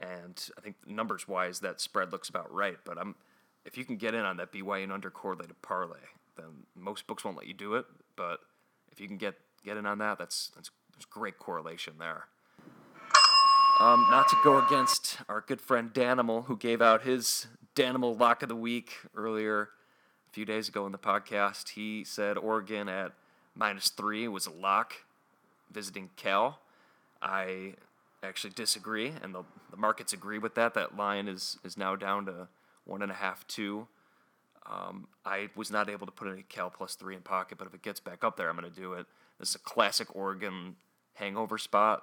and 0.00 0.48
I 0.56 0.60
think 0.60 0.76
numbers 0.86 1.28
wise 1.28 1.60
that 1.60 1.80
spread 1.80 2.12
looks 2.12 2.28
about 2.28 2.52
right. 2.52 2.78
But 2.84 2.98
I'm 2.98 3.14
if 3.64 3.76
you 3.76 3.84
can 3.84 3.96
get 3.96 4.14
in 4.14 4.24
on 4.24 4.38
that 4.38 4.52
BYU 4.52 4.90
under 4.90 5.10
correlated 5.10 5.60
parlay, 5.62 5.98
then 6.36 6.46
most 6.74 7.06
books 7.06 7.24
won't 7.24 7.36
let 7.36 7.46
you 7.46 7.54
do 7.54 7.74
it. 7.74 7.84
But 8.16 8.38
if 8.90 9.00
you 9.00 9.06
can 9.06 9.18
get 9.18 9.34
get 9.64 9.76
in 9.76 9.86
on 9.86 9.98
that, 9.98 10.18
that's 10.18 10.50
that's 10.54 10.70
great 11.10 11.38
correlation 11.38 11.94
there. 11.98 12.24
Um, 13.80 14.06
not 14.10 14.28
to 14.28 14.36
go 14.42 14.64
against 14.64 15.18
our 15.28 15.40
good 15.40 15.60
friend 15.60 15.92
Danimal, 15.94 16.46
who 16.46 16.56
gave 16.56 16.82
out 16.82 17.02
his 17.02 17.46
Danimal 17.76 18.18
lock 18.18 18.42
of 18.42 18.48
the 18.48 18.56
week 18.56 18.94
earlier 19.14 19.68
a 20.28 20.32
few 20.32 20.44
days 20.44 20.68
ago 20.68 20.84
in 20.86 20.92
the 20.92 20.98
podcast. 20.98 21.70
He 21.70 22.02
said 22.02 22.36
Oregon 22.36 22.88
at 22.88 23.12
minus 23.54 23.90
three 23.90 24.26
was 24.26 24.46
a 24.46 24.50
lock 24.50 24.94
visiting 25.72 26.10
Cal. 26.16 26.60
I 27.20 27.74
actually 28.22 28.52
disagree, 28.54 29.12
and 29.22 29.34
the, 29.34 29.42
the 29.70 29.76
markets 29.76 30.12
agree 30.12 30.38
with 30.38 30.54
that. 30.54 30.74
That 30.74 30.96
line 30.96 31.28
is, 31.28 31.58
is 31.64 31.76
now 31.76 31.96
down 31.96 32.26
to 32.26 32.48
one 32.84 33.02
and 33.02 33.10
a 33.10 33.14
half, 33.14 33.46
two. 33.46 33.86
Um, 34.66 35.08
I 35.24 35.48
was 35.56 35.70
not 35.70 35.88
able 35.88 36.06
to 36.06 36.12
put 36.12 36.28
any 36.28 36.42
Cal 36.42 36.70
plus 36.70 36.94
three 36.94 37.14
in 37.14 37.22
pocket, 37.22 37.58
but 37.58 37.66
if 37.66 37.74
it 37.74 37.82
gets 37.82 38.00
back 38.00 38.22
up 38.22 38.36
there, 38.36 38.48
I'm 38.50 38.56
going 38.56 38.70
to 38.70 38.80
do 38.80 38.92
it. 38.94 39.06
This 39.38 39.50
is 39.50 39.54
a 39.54 39.60
classic 39.60 40.14
Oregon 40.14 40.76
hangover 41.14 41.58
spot 41.58 42.02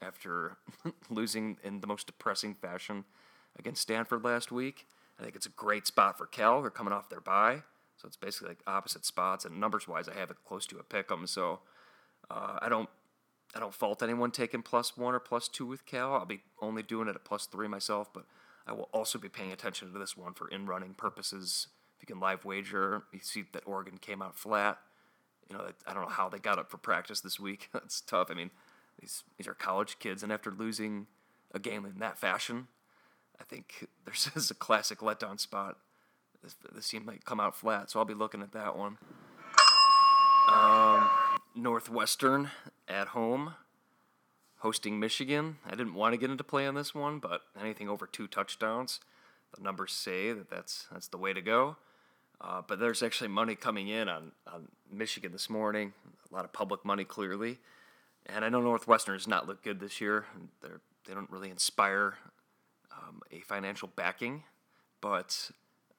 after 0.00 0.56
losing 1.10 1.56
in 1.64 1.80
the 1.80 1.86
most 1.86 2.06
depressing 2.06 2.54
fashion 2.54 3.04
against 3.58 3.82
Stanford 3.82 4.24
last 4.24 4.52
week. 4.52 4.86
I 5.18 5.22
think 5.22 5.36
it's 5.36 5.46
a 5.46 5.50
great 5.50 5.86
spot 5.86 6.18
for 6.18 6.26
Cal. 6.26 6.60
They're 6.60 6.70
coming 6.70 6.92
off 6.92 7.08
their 7.08 7.20
bye, 7.20 7.62
so 7.96 8.06
it's 8.06 8.16
basically 8.16 8.48
like 8.48 8.60
opposite 8.66 9.04
spots. 9.04 9.44
And 9.44 9.60
numbers 9.60 9.86
wise, 9.86 10.08
I 10.08 10.14
have 10.14 10.30
it 10.30 10.36
close 10.46 10.66
to 10.66 10.78
a 10.78 10.82
pick 10.82 11.10
'em. 11.10 11.26
So 11.26 11.60
uh, 12.30 12.58
I 12.60 12.68
don't 12.68 12.88
I 13.54 13.60
don't 13.60 13.74
fault 13.74 14.02
anyone 14.02 14.30
taking 14.30 14.62
plus 14.62 14.96
one 14.96 15.14
or 15.14 15.20
plus 15.20 15.48
two 15.48 15.66
with 15.66 15.84
Cal. 15.84 16.14
I'll 16.14 16.24
be 16.24 16.40
only 16.60 16.82
doing 16.82 17.08
it 17.08 17.14
at 17.14 17.24
plus 17.24 17.46
three 17.46 17.68
myself, 17.68 18.12
but 18.12 18.24
I 18.66 18.72
will 18.72 18.88
also 18.92 19.18
be 19.18 19.28
paying 19.28 19.52
attention 19.52 19.92
to 19.92 19.98
this 19.98 20.16
one 20.16 20.32
for 20.34 20.48
in 20.48 20.66
running 20.66 20.94
purposes. 20.94 21.68
If 21.96 22.08
you 22.08 22.14
can 22.14 22.20
live 22.20 22.44
wager, 22.44 23.04
you 23.12 23.20
see 23.22 23.44
that 23.52 23.66
Oregon 23.66 23.98
came 23.98 24.22
out 24.22 24.38
flat. 24.38 24.78
You 25.50 25.56
know, 25.56 25.66
I 25.86 25.92
don't 25.92 26.04
know 26.04 26.08
how 26.08 26.28
they 26.28 26.38
got 26.38 26.58
up 26.58 26.70
for 26.70 26.78
practice 26.78 27.20
this 27.20 27.38
week. 27.38 27.68
That's 27.72 28.00
tough. 28.00 28.28
I 28.30 28.34
mean, 28.34 28.50
these 29.00 29.24
these 29.36 29.46
are 29.46 29.54
college 29.54 29.98
kids, 29.98 30.22
and 30.22 30.32
after 30.32 30.50
losing 30.50 31.06
a 31.52 31.58
game 31.58 31.84
in 31.84 31.98
that 31.98 32.18
fashion, 32.18 32.68
I 33.40 33.44
think 33.44 33.86
there's 34.04 34.30
is 34.34 34.50
a 34.50 34.54
classic 34.54 34.98
letdown 34.98 35.38
spot. 35.38 35.76
This, 36.42 36.56
this 36.74 36.88
team 36.88 37.04
might 37.04 37.24
come 37.24 37.38
out 37.38 37.54
flat, 37.54 37.90
so 37.90 37.98
I'll 38.00 38.04
be 38.04 38.14
looking 38.14 38.42
at 38.42 38.52
that 38.52 38.76
one. 38.76 38.98
Um, 40.48 41.08
Northwestern 41.54 42.50
at 42.88 43.08
home, 43.08 43.54
hosting 44.58 44.98
Michigan. 45.00 45.58
I 45.66 45.70
didn't 45.70 45.94
want 45.94 46.12
to 46.12 46.18
get 46.18 46.30
into 46.30 46.44
play 46.44 46.66
on 46.66 46.74
this 46.74 46.94
one, 46.94 47.18
but 47.18 47.42
anything 47.60 47.88
over 47.88 48.06
two 48.06 48.26
touchdowns, 48.26 49.00
the 49.56 49.62
numbers 49.62 49.92
say 49.92 50.32
that 50.32 50.50
that's 50.50 50.86
that's 50.92 51.08
the 51.08 51.18
way 51.18 51.32
to 51.32 51.40
go. 51.40 51.76
Uh, 52.40 52.60
but 52.66 52.80
there's 52.80 53.02
actually 53.02 53.28
money 53.28 53.54
coming 53.54 53.88
in 53.88 54.08
on, 54.08 54.32
on 54.52 54.66
Michigan 54.90 55.30
this 55.30 55.48
morning. 55.48 55.92
A 56.30 56.34
lot 56.34 56.44
of 56.44 56.52
public 56.52 56.84
money, 56.84 57.04
clearly. 57.04 57.58
And 58.26 58.44
I 58.44 58.48
know 58.48 58.60
Northwestern 58.60 59.14
has 59.14 59.28
not 59.28 59.46
looked 59.46 59.62
good 59.62 59.78
this 59.78 60.00
year. 60.00 60.26
They're, 60.60 60.80
they 61.06 61.14
don't 61.14 61.30
really 61.30 61.50
inspire 61.50 62.14
um, 62.92 63.20
a 63.30 63.40
financial 63.40 63.88
backing, 63.94 64.42
but 65.00 65.50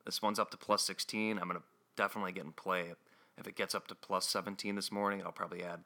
this 0.05 0.21
one's 0.21 0.39
up 0.39 0.51
to 0.51 0.57
plus 0.57 0.83
16. 0.83 1.37
I'm 1.37 1.47
going 1.47 1.59
to 1.59 1.63
definitely 1.95 2.33
get 2.33 2.43
in 2.45 2.51
play. 2.51 2.93
If 3.37 3.47
it 3.47 3.55
gets 3.55 3.73
up 3.73 3.87
to 3.87 3.95
plus 3.95 4.27
17 4.27 4.75
this 4.75 4.91
morning, 4.91 5.21
I'll 5.23 5.31
probably 5.31 5.63
add, 5.63 5.79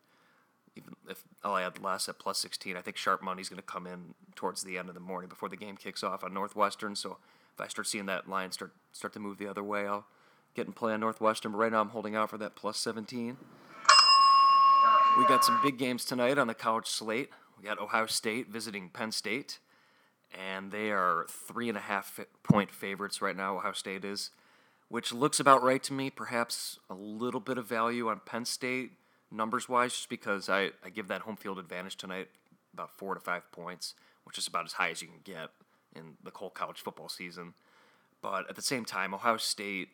even 0.77 0.95
if 1.09 1.23
I'll 1.43 1.57
add 1.57 1.81
less 1.81 2.07
at 2.07 2.19
plus 2.19 2.37
16. 2.39 2.77
I 2.77 2.81
think 2.81 2.97
sharp 2.97 3.21
money's 3.21 3.49
going 3.49 3.57
to 3.57 3.63
come 3.63 3.87
in 3.87 4.13
towards 4.35 4.63
the 4.63 4.77
end 4.77 4.89
of 4.89 4.95
the 4.95 5.01
morning 5.01 5.29
before 5.29 5.49
the 5.49 5.57
game 5.57 5.77
kicks 5.77 6.03
off 6.03 6.23
on 6.23 6.33
Northwestern. 6.33 6.95
So 6.95 7.17
if 7.53 7.61
I 7.61 7.67
start 7.67 7.87
seeing 7.87 8.05
that 8.05 8.29
line 8.29 8.51
start 8.51 8.71
start 8.91 9.13
to 9.13 9.19
move 9.19 9.37
the 9.37 9.47
other 9.47 9.63
way, 9.63 9.87
I'll 9.87 10.05
get 10.55 10.67
in 10.67 10.73
play 10.73 10.93
on 10.93 10.99
Northwestern. 10.99 11.51
But 11.51 11.57
right 11.59 11.71
now, 11.71 11.81
I'm 11.81 11.89
holding 11.89 12.15
out 12.15 12.29
for 12.29 12.37
that 12.37 12.55
plus 12.55 12.77
17. 12.77 13.37
We 15.17 15.25
got 15.25 15.43
some 15.43 15.59
big 15.63 15.77
games 15.77 16.05
tonight 16.05 16.37
on 16.37 16.47
the 16.47 16.53
college 16.53 16.85
slate. 16.85 17.29
We 17.57 17.63
got 17.63 17.79
Ohio 17.79 18.05
State 18.05 18.49
visiting 18.49 18.89
Penn 18.89 19.11
State, 19.11 19.57
and 20.31 20.71
they 20.71 20.91
are 20.91 21.25
three 21.27 21.69
and 21.69 21.77
a 21.77 21.81
half 21.81 22.19
point 22.43 22.71
favorites 22.71 23.21
right 23.21 23.35
now. 23.35 23.57
Ohio 23.57 23.71
State 23.71 24.05
is, 24.05 24.29
which 24.89 25.11
looks 25.11 25.39
about 25.39 25.63
right 25.63 25.81
to 25.83 25.93
me. 25.93 26.11
Perhaps 26.11 26.77
a 26.89 26.93
little 26.93 27.39
bit 27.39 27.57
of 27.57 27.65
value 27.65 28.09
on 28.09 28.21
Penn 28.25 28.45
State 28.45 28.91
numbers 29.31 29.67
wise, 29.67 29.93
just 29.93 30.09
because 30.09 30.49
I, 30.49 30.71
I 30.83 30.89
give 30.93 31.07
that 31.07 31.21
home 31.21 31.35
field 31.35 31.59
advantage 31.59 31.97
tonight 31.97 32.29
about 32.73 32.91
four 32.97 33.13
to 33.13 33.19
five 33.19 33.51
points, 33.51 33.95
which 34.23 34.37
is 34.37 34.47
about 34.47 34.65
as 34.65 34.73
high 34.73 34.89
as 34.89 35.01
you 35.01 35.07
can 35.07 35.19
get 35.23 35.49
in 35.95 36.13
the 36.23 36.31
whole 36.33 36.49
college 36.49 36.79
football 36.79 37.09
season. 37.09 37.53
But 38.21 38.49
at 38.49 38.55
the 38.55 38.61
same 38.61 38.85
time, 38.85 39.13
Ohio 39.13 39.37
State 39.37 39.89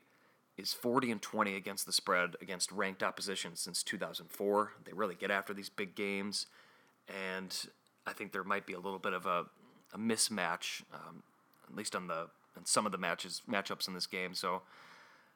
is 0.58 0.74
40 0.74 1.12
and 1.12 1.22
20 1.22 1.56
against 1.56 1.86
the 1.86 1.94
spread 1.94 2.36
against 2.42 2.72
ranked 2.72 3.02
opposition 3.02 3.56
since 3.56 3.84
2004. 3.84 4.74
They 4.86 4.94
really 4.94 5.16
get 5.16 5.32
after 5.32 5.54
these 5.54 5.70
big 5.70 5.96
games, 5.96 6.46
and 7.08 7.56
I 8.06 8.14
think 8.14 8.32
there 8.32 8.44
might 8.44 8.66
be 8.66 8.74
a 8.74 8.80
little 8.80 9.00
bit 9.00 9.14
of 9.14 9.26
a, 9.26 9.46
a 9.94 9.98
mismatch, 9.98 10.84
um, 10.94 11.24
at 11.70 11.76
least 11.76 11.96
on 11.96 12.08
the 12.08 12.28
in 12.56 12.66
some 12.66 12.86
of 12.86 12.92
the 12.92 12.98
matches 13.00 13.42
matchups 13.50 13.88
in 13.88 13.96
this 13.96 14.06
game. 14.06 14.36
So 14.36 14.62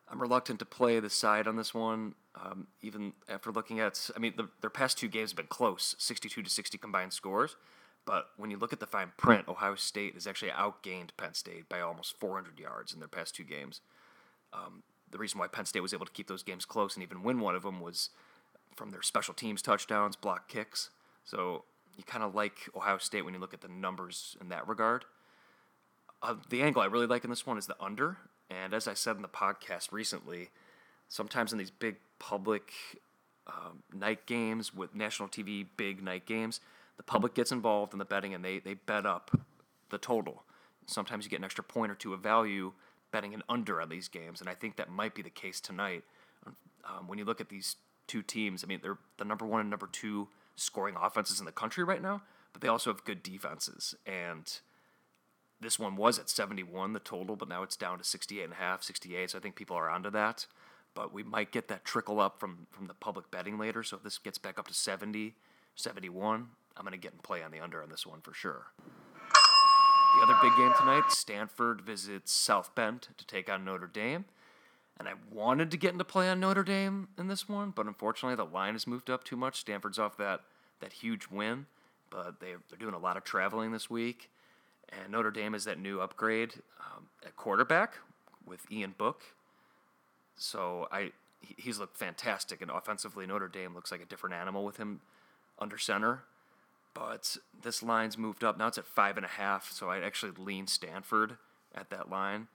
I'm 0.10 0.22
reluctant 0.22 0.60
to 0.60 0.66
play 0.66 1.00
the 1.00 1.10
side 1.10 1.48
on 1.48 1.58
this 1.58 1.74
one, 1.74 2.16
um, 2.36 2.68
even 2.82 3.14
after 3.28 3.52
looking 3.52 3.80
at. 3.80 4.10
I 4.16 4.20
mean, 4.20 4.34
the, 4.38 4.48
their 4.62 4.70
past 4.70 4.98
two 4.98 5.08
games 5.08 5.32
have 5.32 5.38
been 5.38 5.48
close, 5.48 5.96
62 5.98 6.44
to 6.44 6.50
60 6.50 6.78
combined 6.78 7.14
scores. 7.14 7.56
But 8.06 8.30
when 8.38 8.50
you 8.50 8.58
look 8.58 8.72
at 8.72 8.80
the 8.80 8.88
fine 8.88 9.12
print, 9.18 9.50
Ohio 9.50 9.76
State 9.76 10.14
has 10.14 10.26
actually 10.26 10.52
outgained 10.52 11.10
Penn 11.18 11.34
State 11.34 11.68
by 11.68 11.82
almost 11.82 12.18
400 12.18 12.58
yards 12.58 12.94
in 12.94 13.00
their 13.00 13.10
past 13.10 13.36
two 13.36 13.44
games. 13.44 13.82
Um, 14.54 14.84
the 15.12 15.18
reason 15.18 15.40
why 15.40 15.48
Penn 15.48 15.66
State 15.66 15.82
was 15.82 15.94
able 15.94 16.06
to 16.06 16.12
keep 16.14 16.28
those 16.28 16.42
games 16.42 16.64
close 16.64 16.96
and 16.96 17.04
even 17.04 17.22
win 17.22 17.42
one 17.42 17.54
of 17.54 17.64
them 17.64 17.82
was 17.82 18.10
from 18.78 18.92
their 18.92 19.02
special 19.02 19.34
teams 19.34 19.62
touchdowns, 19.62 20.16
block 20.16 20.48
kicks. 20.48 20.90
So 21.26 21.66
you 21.98 22.06
kind 22.06 22.24
of 22.24 22.34
like 22.34 22.70
Ohio 22.74 22.98
State 22.98 23.26
when 23.26 23.34
you 23.34 23.42
look 23.42 23.54
at 23.54 23.60
the 23.60 23.68
numbers 23.68 24.38
in 24.40 24.48
that 24.50 24.66
regard. 24.70 25.04
Uh, 26.24 26.36
the 26.50 26.62
angle 26.62 26.82
I 26.82 26.86
really 26.86 27.08
like 27.08 27.26
in 27.26 27.30
this 27.30 27.46
one 27.46 27.58
is 27.58 27.68
the 27.68 27.76
under. 27.80 28.18
And 28.50 28.74
as 28.74 28.88
I 28.88 28.94
said 28.94 29.16
in 29.16 29.22
the 29.22 29.28
podcast 29.28 29.92
recently, 29.92 30.50
sometimes 31.10 31.52
in 31.52 31.58
these 31.58 31.72
big 31.72 31.98
public 32.20 32.72
um, 33.48 33.84
night 33.94 34.26
games 34.26 34.74
with 34.74 34.96
national 34.96 35.30
TV 35.30 35.66
big 35.78 36.04
night 36.04 36.26
games, 36.26 36.60
the 36.98 37.04
public 37.04 37.34
gets 37.34 37.52
involved 37.52 37.94
in 37.94 38.00
the 38.00 38.06
betting 38.06 38.34
and 38.34 38.44
they, 38.44 38.60
they 38.60 38.74
bet 38.74 39.06
up 39.06 39.32
the 39.90 39.98
total. 39.98 40.44
Sometimes 40.86 41.26
you 41.26 41.30
get 41.30 41.40
an 41.40 41.46
extra 41.46 41.64
point 41.64 41.92
or 41.92 41.96
two 41.96 42.14
of 42.14 42.22
value 42.22 42.74
betting 43.12 43.34
an 43.34 43.44
under 43.48 43.82
on 43.82 43.90
these 43.90 44.08
games, 44.08 44.42
and 44.42 44.50
I 44.50 44.54
think 44.54 44.76
that 44.76 44.90
might 44.90 45.16
be 45.16 45.22
the 45.22 45.30
case 45.30 45.62
tonight. 45.62 46.04
Um, 46.46 47.08
when 47.08 47.18
you 47.18 47.26
look 47.26 47.42
at 47.42 47.50
these 47.50 47.78
two 48.08 48.22
teams, 48.22 48.64
I 48.64 48.68
mean, 48.68 48.80
they're 48.82 48.98
the 49.18 49.26
number 49.26 49.46
one 49.46 49.62
and 49.62 49.70
number 49.70 49.88
two 49.92 50.28
scoring 50.56 50.96
offenses 51.02 51.40
in 51.40 51.46
the 51.46 51.52
country 51.52 51.84
right 51.84 52.02
now, 52.02 52.22
but 52.54 52.62
they 52.62 52.68
also 52.68 52.92
have 52.92 53.04
good 53.04 53.24
defenses. 53.24 53.96
And 54.06 54.60
this 55.60 55.80
one 55.80 55.96
was 55.96 56.20
at 56.20 56.30
71, 56.30 56.94
the 56.94 57.00
total, 57.00 57.36
but 57.36 57.50
now 57.50 57.64
it's 57.64 57.76
down 57.76 57.98
to 57.98 58.04
68 58.04 58.44
and 58.44 58.54
a 58.54 58.58
half, 58.58 58.84
68. 58.84 59.32
So 59.32 59.38
I 59.38 59.42
think 59.42 59.56
people 59.56 59.76
are 59.76 59.90
onto 59.90 60.10
that. 60.12 60.46
But 60.94 61.14
we 61.14 61.24
might 61.24 61.52
get 61.52 61.68
that 61.68 61.86
trickle 61.86 62.20
up 62.20 62.40
from, 62.40 62.68
from 62.72 62.88
the 62.88 62.94
public 62.94 63.30
betting 63.32 63.58
later. 63.58 63.84
So 63.84 63.98
if 63.98 64.04
this 64.04 64.18
gets 64.18 64.38
back 64.38 64.60
up 64.60 64.68
to 64.68 64.74
70, 64.74 65.36
71, 65.76 66.48
I'm 66.76 66.84
going 66.84 66.92
to 66.92 66.98
get 66.98 67.14
in 67.14 67.20
play 67.20 67.44
on 67.44 67.52
the 67.52 67.60
under 67.60 67.82
on 67.82 67.90
this 67.90 68.06
one 68.06 68.22
for 68.22 68.34
sure. 68.34 68.68
The 70.18 70.24
other 70.24 70.38
big 70.42 70.56
game 70.58 70.74
tonight, 70.80 71.04
Stanford 71.10 71.82
visits 71.82 72.32
South 72.32 72.74
Bend 72.74 73.08
to 73.18 73.26
take 73.26 73.52
on 73.52 73.66
Notre 73.66 73.88
Dame. 73.88 74.26
And 75.00 75.08
I 75.08 75.14
wanted 75.32 75.70
to 75.72 75.78
get 75.78 75.92
into 75.92 76.04
play 76.04 76.30
on 76.30 76.40
Notre 76.40 76.64
Dame 76.64 77.10
in 77.20 77.28
this 77.28 77.48
one, 77.48 77.72
but 77.72 77.86
unfortunately 77.86 78.36
the 78.36 78.52
line 78.52 78.74
has 78.74 78.88
moved 78.88 79.12
up 79.12 79.24
too 79.24 79.36
much. 79.36 79.60
Stanford's 79.60 80.00
off 80.00 80.18
that, 80.18 80.42
that 80.80 80.94
huge 80.94 81.28
win, 81.30 81.68
but 82.10 82.40
they, 82.40 82.54
they're 82.70 82.80
doing 82.80 82.96
a 82.96 83.00
lot 83.00 83.18
of 83.18 83.24
traveling 83.24 83.72
this 83.72 83.92
week. 83.92 84.32
And 84.90 85.12
Notre 85.12 85.32
Dame 85.32 85.54
is 85.54 85.66
that 85.66 85.80
new 85.80 86.00
upgrade 86.00 86.56
um, 86.80 87.08
at 87.26 87.36
quarterback 87.36 87.96
with 88.46 88.72
Ian 88.72 88.96
Book. 88.98 89.24
So 90.36 90.88
I 90.92 91.12
he's 91.42 91.80
looked 91.80 91.98
fantastic, 91.98 92.62
and 92.62 92.72
offensively 92.72 93.26
Notre 93.26 93.48
Dame 93.48 93.76
looks 93.76 93.92
like 93.92 94.02
a 94.02 94.06
different 94.06 94.36
animal 94.36 94.66
with 94.66 94.78
him 94.78 95.02
under 95.60 95.78
center 95.78 96.24
but 96.98 97.38
this 97.62 97.84
line's 97.84 98.18
moved 98.18 98.44
up. 98.44 98.58
Now 98.58 98.68
it's 98.68 98.78
at 98.78 98.86
five 98.88 99.18
and 99.18 99.26
a 99.26 99.30
half, 99.30 99.72
so 99.72 99.90
I'd 99.90 100.04
actually 100.04 100.32
lean 100.38 100.66
Stanford 100.66 101.38
at 101.76 101.92
that 101.92 102.10
line. 102.10 102.48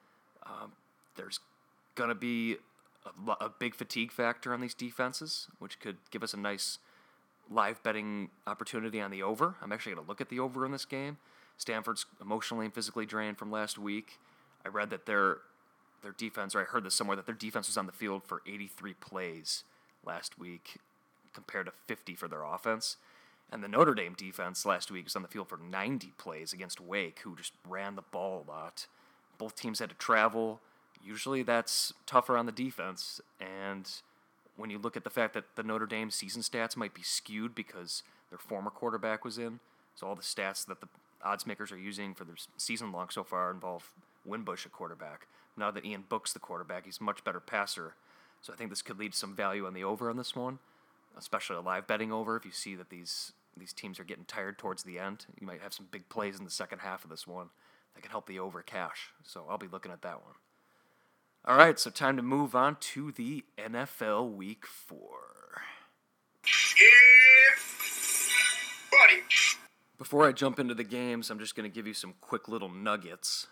Um, 0.44 0.72
there's 1.16 1.38
to 2.08 2.14
be 2.14 2.56
a, 3.06 3.44
a, 3.44 3.48
big 3.48 3.76
fatigue 3.76 4.10
factor 4.10 4.52
on 4.52 4.60
these 4.60 4.74
defenses, 4.74 5.46
which 5.60 5.78
could 5.78 5.98
give 6.10 6.24
us 6.24 6.34
a 6.34 6.36
nice 6.36 6.78
live 7.48 7.80
betting 7.84 8.30
opportunity 8.46 9.00
on 9.00 9.12
the 9.12 9.22
over. 9.22 9.54
I'm 9.62 9.70
actually 9.70 9.94
going 9.94 10.04
to 10.04 10.08
look 10.08 10.20
at 10.20 10.28
the 10.28 10.40
over 10.40 10.66
in 10.66 10.72
this 10.72 10.84
game. 10.84 11.18
Stanford's 11.56 12.06
emotionally 12.20 12.66
and 12.66 12.74
physically 12.74 13.06
drained 13.06 13.38
from 13.38 13.50
last 13.50 13.78
week. 13.78 14.18
I 14.64 14.68
read 14.68 14.90
that 14.90 15.06
their 15.06 15.38
their 16.02 16.12
defense, 16.12 16.54
or 16.54 16.60
I 16.60 16.64
heard 16.64 16.84
this 16.84 16.94
somewhere 16.94 17.16
that 17.16 17.26
their 17.26 17.34
defense 17.34 17.68
was 17.68 17.76
on 17.76 17.86
the 17.86 17.92
field 17.92 18.24
for 18.24 18.42
83 18.46 18.94
plays 18.94 19.62
last 20.04 20.38
week, 20.38 20.78
compared 21.32 21.66
to 21.66 21.72
50 21.86 22.14
for 22.14 22.28
their 22.28 22.42
offense. 22.42 22.96
And 23.50 23.62
the 23.62 23.68
Notre 23.68 23.94
Dame 23.94 24.14
defense 24.14 24.66
last 24.66 24.90
week 24.90 25.04
was 25.04 25.16
on 25.16 25.22
the 25.22 25.28
field 25.28 25.48
for 25.48 25.58
90 25.58 26.12
plays 26.18 26.52
against 26.52 26.80
Wake, 26.80 27.20
who 27.20 27.36
just 27.36 27.52
ran 27.68 27.96
the 27.96 28.02
ball 28.02 28.44
a 28.46 28.50
lot. 28.50 28.86
Both 29.38 29.56
teams 29.56 29.78
had 29.78 29.90
to 29.90 29.94
travel. 29.94 30.60
Usually 31.04 31.42
that's 31.42 31.92
tougher 32.06 32.36
on 32.36 32.46
the 32.46 32.52
defense. 32.52 33.20
And 33.40 33.88
when 34.56 34.70
you 34.70 34.78
look 34.78 34.96
at 34.96 35.04
the 35.04 35.10
fact 35.10 35.34
that 35.34 35.56
the 35.56 35.62
Notre 35.62 35.86
Dame 35.86 36.10
season 36.10 36.42
stats 36.42 36.76
might 36.76 36.94
be 36.94 37.02
skewed 37.02 37.54
because 37.54 38.02
their 38.30 38.38
former 38.38 38.70
quarterback 38.70 39.24
was 39.24 39.38
in, 39.38 39.60
so 39.94 40.06
all 40.06 40.14
the 40.14 40.22
stats 40.22 40.64
that 40.66 40.80
the 40.80 40.88
odds 41.24 41.46
makers 41.46 41.72
are 41.72 41.78
using 41.78 42.14
for 42.14 42.24
their 42.24 42.36
season 42.56 42.92
long 42.92 43.08
so 43.10 43.24
far 43.24 43.50
involve 43.50 43.92
Wimbush 44.24 44.66
at 44.66 44.72
quarterback. 44.72 45.26
Now 45.56 45.70
that 45.70 45.84
Ian 45.84 46.04
Book's 46.08 46.32
the 46.32 46.38
quarterback, 46.38 46.86
he's 46.86 46.98
a 47.00 47.04
much 47.04 47.24
better 47.24 47.40
passer. 47.40 47.94
So 48.40 48.52
I 48.52 48.56
think 48.56 48.70
this 48.70 48.82
could 48.82 48.98
lead 48.98 49.12
to 49.12 49.18
some 49.18 49.34
value 49.34 49.66
on 49.66 49.74
the 49.74 49.84
over 49.84 50.10
on 50.10 50.16
this 50.16 50.34
one, 50.34 50.58
especially 51.16 51.56
a 51.56 51.60
live 51.60 51.86
betting 51.86 52.12
over. 52.12 52.36
If 52.36 52.44
you 52.44 52.52
see 52.52 52.74
that 52.74 52.90
these 52.90 53.32
these 53.56 53.72
teams 53.72 54.00
are 54.00 54.04
getting 54.04 54.24
tired 54.24 54.58
towards 54.58 54.82
the 54.82 54.98
end, 54.98 55.26
you 55.38 55.46
might 55.46 55.60
have 55.60 55.74
some 55.74 55.86
big 55.90 56.08
plays 56.08 56.38
in 56.38 56.44
the 56.44 56.50
second 56.50 56.78
half 56.78 57.04
of 57.04 57.10
this 57.10 57.26
one 57.26 57.50
that 57.94 58.00
can 58.00 58.10
help 58.10 58.26
the 58.26 58.38
over 58.38 58.62
cash. 58.62 59.10
So 59.22 59.44
I'll 59.48 59.58
be 59.58 59.68
looking 59.68 59.92
at 59.92 60.02
that 60.02 60.22
one. 60.22 60.34
All 61.44 61.56
right, 61.56 61.78
so 61.78 61.90
time 61.90 62.16
to 62.16 62.22
move 62.22 62.54
on 62.54 62.76
to 62.76 63.10
the 63.12 63.44
NFL 63.58 64.32
Week 64.32 64.64
Four. 64.64 65.18
Yeah, 66.44 67.56
buddy. 68.90 69.22
Before 70.02 70.26
I 70.26 70.32
jump 70.32 70.58
into 70.58 70.74
the 70.74 70.82
games, 70.82 71.30
I'm 71.30 71.38
just 71.38 71.54
going 71.54 71.70
to 71.70 71.72
give 71.72 71.86
you 71.86 71.94
some 71.94 72.14
quick 72.20 72.48
little 72.48 72.68
nuggets. 72.68 73.46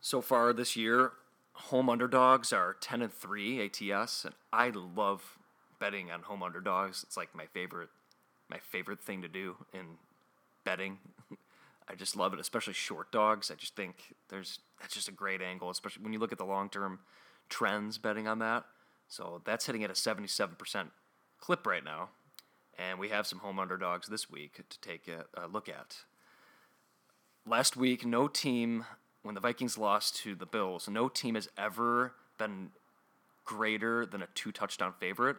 So 0.00 0.20
far 0.20 0.52
this 0.52 0.76
year, 0.76 1.10
home 1.54 1.88
underdogs 1.88 2.52
are 2.52 2.76
10 2.80 3.02
and 3.02 3.12
3 3.12 3.64
ATS, 3.64 4.24
and 4.24 4.32
I 4.52 4.70
love 4.70 5.40
betting 5.80 6.08
on 6.12 6.22
home 6.22 6.40
underdogs. 6.40 7.02
It's 7.02 7.16
like 7.16 7.34
my 7.34 7.46
favorite 7.46 7.88
my 8.48 8.58
favorite 8.58 9.00
thing 9.00 9.22
to 9.22 9.28
do 9.28 9.56
in 9.74 9.98
betting. 10.64 10.98
I 11.88 11.96
just 11.96 12.14
love 12.14 12.32
it, 12.32 12.38
especially 12.38 12.74
short 12.74 13.10
dogs. 13.10 13.50
I 13.50 13.56
just 13.56 13.74
think 13.74 14.14
there's 14.28 14.60
that's 14.80 14.94
just 14.94 15.08
a 15.08 15.12
great 15.12 15.42
angle, 15.42 15.68
especially 15.68 16.04
when 16.04 16.12
you 16.12 16.20
look 16.20 16.30
at 16.30 16.38
the 16.38 16.44
long-term 16.44 17.00
trends 17.48 17.98
betting 17.98 18.28
on 18.28 18.38
that. 18.38 18.66
So 19.08 19.42
that's 19.44 19.66
hitting 19.66 19.82
at 19.82 19.90
a 19.90 19.94
77% 19.94 20.90
clip 21.40 21.66
right 21.66 21.84
now, 21.84 22.10
and 22.90 22.98
we 22.98 23.08
have 23.08 23.26
some 23.26 23.38
home 23.40 23.58
underdogs 23.58 24.08
this 24.08 24.30
week 24.30 24.60
to 24.68 24.80
take 24.80 25.08
a, 25.08 25.24
a 25.40 25.46
look 25.46 25.68
at. 25.68 25.98
Last 27.46 27.76
week, 27.76 28.04
no 28.04 28.28
team 28.28 28.84
when 29.22 29.34
the 29.34 29.40
Vikings 29.40 29.78
lost 29.78 30.16
to 30.16 30.34
the 30.34 30.46
Bills, 30.46 30.88
no 30.88 31.08
team 31.08 31.36
has 31.36 31.48
ever 31.56 32.14
been 32.38 32.70
greater 33.44 34.04
than 34.04 34.22
a 34.22 34.26
two 34.34 34.50
touchdown 34.50 34.94
favorite 34.98 35.36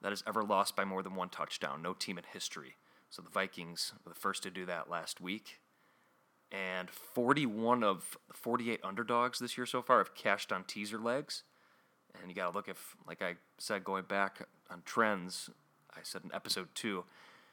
that 0.00 0.12
has 0.12 0.22
ever 0.26 0.42
lost 0.42 0.76
by 0.76 0.84
more 0.84 1.02
than 1.02 1.14
one 1.14 1.28
touchdown. 1.28 1.82
No 1.82 1.92
team 1.92 2.16
in 2.16 2.24
history. 2.32 2.76
So 3.10 3.22
the 3.22 3.30
Vikings 3.30 3.92
were 4.04 4.12
the 4.12 4.18
first 4.18 4.42
to 4.44 4.50
do 4.50 4.64
that 4.66 4.88
last 4.88 5.20
week. 5.20 5.60
And 6.50 6.88
41 6.88 7.84
of 7.84 8.16
48 8.32 8.80
underdogs 8.82 9.38
this 9.38 9.58
year 9.58 9.66
so 9.66 9.82
far 9.82 9.98
have 9.98 10.14
cashed 10.14 10.52
on 10.52 10.64
teaser 10.64 10.98
legs. 10.98 11.42
And 12.20 12.30
you 12.30 12.34
got 12.34 12.50
to 12.50 12.56
look 12.56 12.68
if, 12.68 12.96
like 13.06 13.20
I 13.20 13.34
said, 13.58 13.84
going 13.84 14.04
back 14.04 14.46
on 14.70 14.82
trends, 14.86 15.50
I 15.98 16.02
said 16.04 16.22
in 16.24 16.30
episode 16.34 16.68
two, 16.74 17.04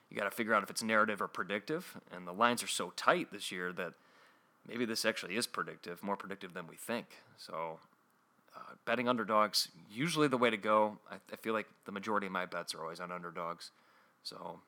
you 0.10 0.18
got 0.18 0.25
to 0.25 0.32
figure 0.32 0.54
out 0.54 0.64
if 0.64 0.70
it's 0.70 0.84
narrative 0.84 1.22
or 1.22 1.28
predictive. 1.28 1.98
And 2.16 2.28
the 2.28 2.32
lines 2.32 2.64
are 2.64 2.68
so 2.68 2.94
tight 2.96 3.32
this 3.32 3.52
year 3.52 3.74
that 3.74 3.94
maybe 4.68 4.86
this 4.86 5.06
actually 5.06 5.36
is 5.36 5.48
predictive, 5.48 6.04
more 6.04 6.16
predictive 6.16 6.53
than 6.53 6.68
we 6.68 6.75
think. 6.75 7.08
So, 7.38 7.79
uh, 8.55 8.75
betting 8.86 9.10
underdogs 9.10 9.70
usually 9.92 10.27
the 10.27 10.38
way 10.38 10.50
to 10.50 10.58
go. 10.58 11.00
I, 11.12 11.16
I, 11.31 11.36
feel 11.36 11.53
like 11.53 11.68
the 11.86 11.92
majority 11.92 12.27
of 12.27 12.31
my 12.31 12.46
bets 12.46 12.74
are 12.74 12.81
always 12.81 13.00
on 13.00 13.12
underdogs. 13.12 13.72
So, 14.24 14.60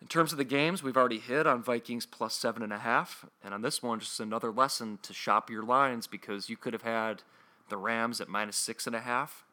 in 0.00 0.06
terms 0.06 0.32
of 0.32 0.38
the 0.38 0.44
games, 0.44 0.82
we've 0.82 0.96
already 0.96 1.18
hit 1.18 1.46
on 1.46 1.62
Vikings 1.62 2.06
plus 2.06 2.34
seven 2.34 2.62
and 2.62 2.72
a 2.72 2.78
half, 2.78 3.24
and 3.42 3.54
on 3.54 3.62
this 3.62 3.82
one, 3.82 4.00
just 4.00 4.20
another 4.20 4.52
lesson 4.52 4.98
to 5.02 5.12
shop 5.12 5.50
your 5.50 5.62
lines 5.62 6.06
because 6.06 6.48
you 6.48 6.56
could 6.56 6.72
have 6.72 6.82
had 6.82 7.22
the 7.68 7.76
Rams 7.76 8.20
at 8.20 8.28
minus 8.28 8.56
six 8.56 8.86
and 8.86 8.94
a 8.94 9.00
half, 9.00 9.44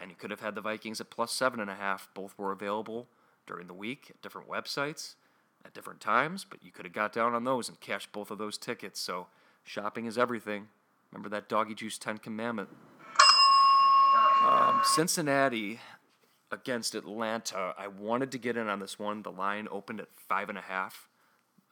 and 0.00 0.10
you 0.10 0.16
could 0.16 0.30
have 0.30 0.40
had 0.40 0.54
the 0.54 0.60
Vikings 0.60 1.00
at 1.00 1.10
plus 1.10 1.32
seven 1.32 1.60
and 1.60 1.70
a 1.70 1.74
half. 1.74 2.08
Both 2.14 2.38
were 2.38 2.52
available 2.52 3.08
during 3.46 3.66
the 3.66 3.74
week 3.74 4.06
at 4.10 4.22
different 4.22 4.48
websites 4.48 5.14
at 5.64 5.74
different 5.74 6.00
times, 6.00 6.46
but 6.48 6.64
you 6.64 6.72
could 6.72 6.86
have 6.86 6.94
got 6.94 7.12
down 7.12 7.34
on 7.34 7.44
those 7.44 7.68
and 7.68 7.78
cashed 7.80 8.12
both 8.12 8.30
of 8.30 8.38
those 8.38 8.56
tickets. 8.56 8.98
So 8.98 9.26
shopping 9.62 10.06
is 10.06 10.16
everything. 10.16 10.68
Remember 11.12 11.28
that 11.30 11.48
doggy 11.48 11.74
juice 11.74 11.98
10 11.98 12.18
commandment. 12.18 12.68
Um, 14.42 14.80
Cincinnati 14.84 15.80
against 16.50 16.94
Atlanta. 16.94 17.74
I 17.78 17.88
wanted 17.88 18.32
to 18.32 18.38
get 18.38 18.56
in 18.56 18.68
on 18.68 18.78
this 18.78 18.98
one. 18.98 19.22
The 19.22 19.30
line 19.30 19.68
opened 19.70 20.00
at 20.00 20.08
five 20.28 20.48
and 20.48 20.56
a 20.56 20.62
half. 20.62 21.08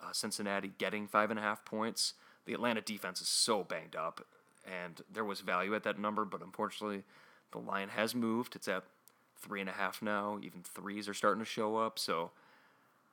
Uh, 0.00 0.12
Cincinnati 0.12 0.72
getting 0.78 1.08
five 1.08 1.30
and 1.30 1.38
a 1.38 1.42
half 1.42 1.64
points. 1.64 2.14
The 2.44 2.52
Atlanta 2.54 2.80
defense 2.80 3.20
is 3.20 3.28
so 3.28 3.64
banged 3.64 3.96
up, 3.96 4.24
and 4.64 5.02
there 5.12 5.24
was 5.24 5.40
value 5.40 5.74
at 5.74 5.82
that 5.82 5.98
number, 5.98 6.24
but 6.24 6.42
unfortunately, 6.42 7.02
the 7.52 7.58
line 7.58 7.88
has 7.90 8.14
moved. 8.14 8.56
It's 8.56 8.68
at 8.68 8.84
three 9.40 9.60
and 9.60 9.68
a 9.68 9.72
half 9.72 10.02
now. 10.02 10.38
Even 10.42 10.62
threes 10.62 11.08
are 11.08 11.14
starting 11.14 11.42
to 11.42 11.48
show 11.48 11.76
up. 11.76 11.98
So 11.98 12.30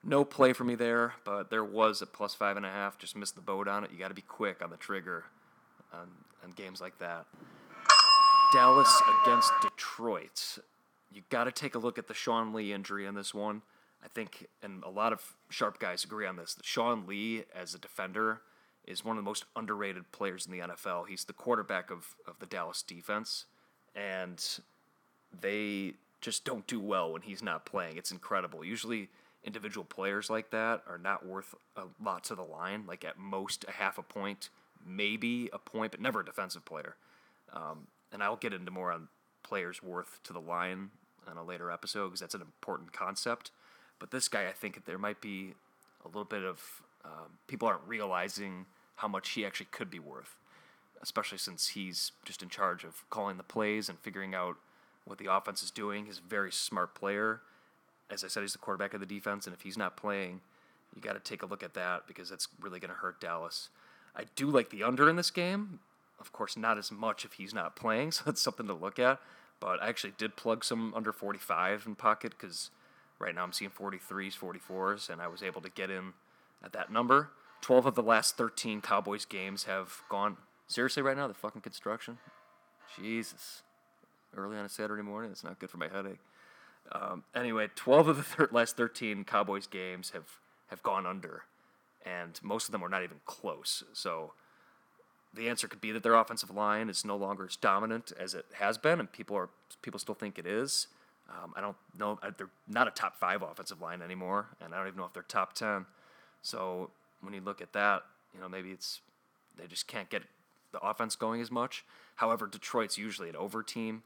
no 0.04 0.24
play 0.24 0.52
for 0.52 0.64
me 0.64 0.74
there, 0.74 1.14
but 1.24 1.50
there 1.50 1.64
was 1.64 2.02
a 2.02 2.06
plus 2.06 2.34
five 2.34 2.56
and 2.56 2.66
a 2.66 2.70
half. 2.70 2.98
Just 2.98 3.16
missed 3.16 3.34
the 3.34 3.40
boat 3.40 3.68
on 3.68 3.84
it. 3.84 3.90
You 3.92 3.98
got 3.98 4.08
to 4.08 4.14
be 4.14 4.22
quick 4.22 4.62
on 4.62 4.70
the 4.70 4.76
trigger 4.76 5.24
on, 5.92 6.08
on 6.44 6.50
games 6.52 6.80
like 6.80 6.98
that. 6.98 7.26
Dallas 8.52 9.02
against 9.22 9.52
Detroit. 9.60 10.58
You 11.12 11.22
got 11.30 11.44
to 11.44 11.52
take 11.52 11.74
a 11.74 11.78
look 11.78 11.98
at 11.98 12.08
the 12.08 12.14
Sean 12.14 12.52
Lee 12.52 12.72
injury 12.72 13.06
in 13.06 13.14
this 13.14 13.34
one. 13.34 13.62
I 14.04 14.08
think, 14.08 14.46
and 14.62 14.84
a 14.84 14.90
lot 14.90 15.12
of 15.12 15.34
sharp 15.48 15.80
guys 15.80 16.04
agree 16.04 16.26
on 16.26 16.36
this, 16.36 16.54
that 16.54 16.64
Sean 16.64 17.06
Lee 17.06 17.44
as 17.54 17.74
a 17.74 17.78
defender 17.78 18.42
is 18.86 19.04
one 19.04 19.16
of 19.18 19.24
the 19.24 19.28
most 19.28 19.44
underrated 19.56 20.12
players 20.12 20.46
in 20.46 20.52
the 20.52 20.60
NFL. 20.60 21.08
He's 21.08 21.24
the 21.24 21.32
quarterback 21.32 21.90
of, 21.90 22.14
of 22.26 22.38
the 22.38 22.46
Dallas 22.46 22.82
defense, 22.82 23.46
and 23.96 24.60
they 25.40 25.94
just 26.20 26.44
don't 26.44 26.66
do 26.66 26.78
well 26.78 27.12
when 27.12 27.22
he's 27.22 27.42
not 27.42 27.64
playing. 27.64 27.96
It's 27.96 28.12
incredible. 28.12 28.64
Usually, 28.64 29.08
individual 29.44 29.84
players 29.84 30.28
like 30.28 30.50
that 30.50 30.82
are 30.88 30.98
not 30.98 31.24
worth 31.24 31.54
a 31.76 31.84
lot 32.02 32.24
to 32.24 32.34
the 32.34 32.42
line. 32.42 32.84
Like 32.86 33.04
at 33.04 33.18
most 33.18 33.64
a 33.68 33.72
half 33.72 33.98
a 33.98 34.02
point, 34.02 34.50
maybe 34.84 35.48
a 35.52 35.58
point, 35.58 35.92
but 35.92 36.00
never 36.00 36.20
a 36.20 36.24
defensive 36.24 36.64
player. 36.64 36.96
Um, 37.52 37.86
and 38.12 38.22
I'll 38.22 38.36
get 38.36 38.52
into 38.52 38.70
more 38.70 38.92
on 38.92 39.08
players 39.42 39.82
worth 39.82 40.20
to 40.24 40.32
the 40.32 40.40
line 40.40 40.90
on 41.28 41.36
a 41.36 41.44
later 41.44 41.70
episode 41.70 42.08
because 42.08 42.20
that's 42.20 42.34
an 42.34 42.42
important 42.42 42.92
concept. 42.92 43.50
But 43.98 44.10
this 44.10 44.28
guy, 44.28 44.46
I 44.48 44.52
think 44.52 44.84
there 44.84 44.98
might 44.98 45.20
be 45.20 45.54
a 46.04 46.08
little 46.08 46.24
bit 46.24 46.42
of 46.42 46.82
um, 47.04 47.38
people 47.46 47.68
aren't 47.68 47.86
realizing 47.86 48.66
how 48.96 49.08
much 49.08 49.30
he 49.30 49.44
actually 49.44 49.68
could 49.70 49.90
be 49.90 49.98
worth, 49.98 50.36
especially 51.02 51.38
since 51.38 51.68
he's 51.68 52.12
just 52.24 52.42
in 52.42 52.48
charge 52.48 52.84
of 52.84 53.08
calling 53.10 53.36
the 53.36 53.42
plays 53.42 53.88
and 53.88 53.98
figuring 53.98 54.34
out 54.34 54.56
what 55.04 55.18
the 55.18 55.32
offense 55.32 55.62
is 55.62 55.70
doing. 55.70 56.06
He's 56.06 56.18
a 56.18 56.28
very 56.28 56.50
smart 56.50 56.94
player 56.94 57.40
as 58.10 58.22
I 58.24 58.28
said, 58.28 58.42
he's 58.42 58.52
the 58.52 58.58
quarterback 58.58 58.94
of 58.94 59.00
the 59.00 59.06
defense, 59.06 59.46
and 59.46 59.54
if 59.54 59.62
he's 59.62 59.76
not 59.76 59.96
playing, 59.96 60.40
you 60.94 61.02
got 61.02 61.14
to 61.14 61.20
take 61.20 61.42
a 61.42 61.46
look 61.46 61.62
at 61.62 61.74
that 61.74 62.06
because 62.06 62.30
that's 62.30 62.48
really 62.60 62.78
going 62.78 62.90
to 62.90 62.96
hurt 62.96 63.20
Dallas. 63.20 63.68
I 64.14 64.24
do 64.36 64.48
like 64.48 64.70
the 64.70 64.82
under 64.82 65.08
in 65.08 65.16
this 65.16 65.30
game. 65.30 65.80
Of 66.20 66.32
course, 66.32 66.56
not 66.56 66.78
as 66.78 66.90
much 66.90 67.24
if 67.24 67.34
he's 67.34 67.52
not 67.52 67.76
playing, 67.76 68.12
so 68.12 68.22
that's 68.24 68.40
something 68.40 68.66
to 68.66 68.74
look 68.74 68.98
at. 68.98 69.20
But 69.58 69.82
I 69.82 69.88
actually 69.88 70.12
did 70.18 70.36
plug 70.36 70.64
some 70.64 70.92
under 70.94 71.12
45 71.12 71.84
in 71.86 71.94
pocket 71.94 72.34
because 72.38 72.70
right 73.18 73.34
now 73.34 73.42
I'm 73.42 73.52
seeing 73.52 73.70
43s, 73.70 74.38
44s, 74.38 75.08
and 75.10 75.20
I 75.20 75.28
was 75.28 75.42
able 75.42 75.62
to 75.62 75.70
get 75.70 75.90
in 75.90 76.12
at 76.62 76.72
that 76.72 76.92
number. 76.92 77.30
12 77.62 77.86
of 77.86 77.94
the 77.94 78.02
last 78.02 78.36
13 78.36 78.82
Cowboys 78.82 79.24
games 79.24 79.64
have 79.64 80.02
gone. 80.08 80.36
Seriously, 80.68 81.02
right 81.02 81.16
now, 81.16 81.28
the 81.28 81.34
fucking 81.34 81.62
construction? 81.62 82.18
Jesus. 83.00 83.62
Early 84.36 84.56
on 84.56 84.64
a 84.64 84.68
Saturday 84.68 85.02
morning, 85.02 85.30
it's 85.30 85.44
not 85.44 85.58
good 85.58 85.70
for 85.70 85.78
my 85.78 85.88
headache. 85.88 86.18
Um, 86.92 87.24
anyway, 87.34 87.68
12 87.74 88.08
of 88.08 88.16
the 88.16 88.22
thir- 88.22 88.48
last 88.52 88.76
13 88.76 89.24
Cowboys 89.24 89.66
games 89.66 90.10
have, 90.10 90.38
have 90.68 90.82
gone 90.82 91.06
under, 91.06 91.44
and 92.04 92.38
most 92.42 92.66
of 92.66 92.72
them 92.72 92.80
were 92.80 92.88
not 92.88 93.02
even 93.02 93.18
close. 93.26 93.84
So 93.92 94.32
the 95.32 95.48
answer 95.48 95.68
could 95.68 95.80
be 95.80 95.92
that 95.92 96.02
their 96.02 96.14
offensive 96.14 96.50
line 96.50 96.88
is 96.88 97.04
no 97.04 97.16
longer 97.16 97.46
as 97.46 97.56
dominant 97.56 98.12
as 98.18 98.34
it 98.34 98.46
has 98.54 98.78
been, 98.78 99.00
and 99.00 99.10
people 99.10 99.36
are 99.36 99.48
people 99.82 99.98
still 100.00 100.14
think 100.14 100.38
it 100.38 100.46
is. 100.46 100.88
Um, 101.28 101.52
I 101.56 101.60
don't 101.60 101.76
know. 101.98 102.18
Uh, 102.22 102.30
they're 102.36 102.50
not 102.68 102.88
a 102.88 102.90
top 102.90 103.16
five 103.16 103.42
offensive 103.42 103.80
line 103.80 104.00
anymore, 104.02 104.46
and 104.60 104.74
I 104.74 104.78
don't 104.78 104.86
even 104.86 104.98
know 104.98 105.04
if 105.04 105.12
they're 105.12 105.22
top 105.22 105.54
ten. 105.54 105.86
So 106.42 106.90
when 107.20 107.34
you 107.34 107.40
look 107.40 107.60
at 107.60 107.72
that, 107.72 108.02
you 108.34 108.40
know 108.40 108.48
maybe 108.48 108.70
it's 108.70 109.00
they 109.58 109.66
just 109.66 109.86
can't 109.86 110.08
get 110.08 110.22
the 110.78 110.86
offense 110.86 111.16
going 111.16 111.40
as 111.40 111.50
much. 111.50 111.84
However, 112.16 112.46
Detroit's 112.46 112.98
usually 112.98 113.28
an 113.28 113.36
over 113.36 113.62
team. 113.62 114.02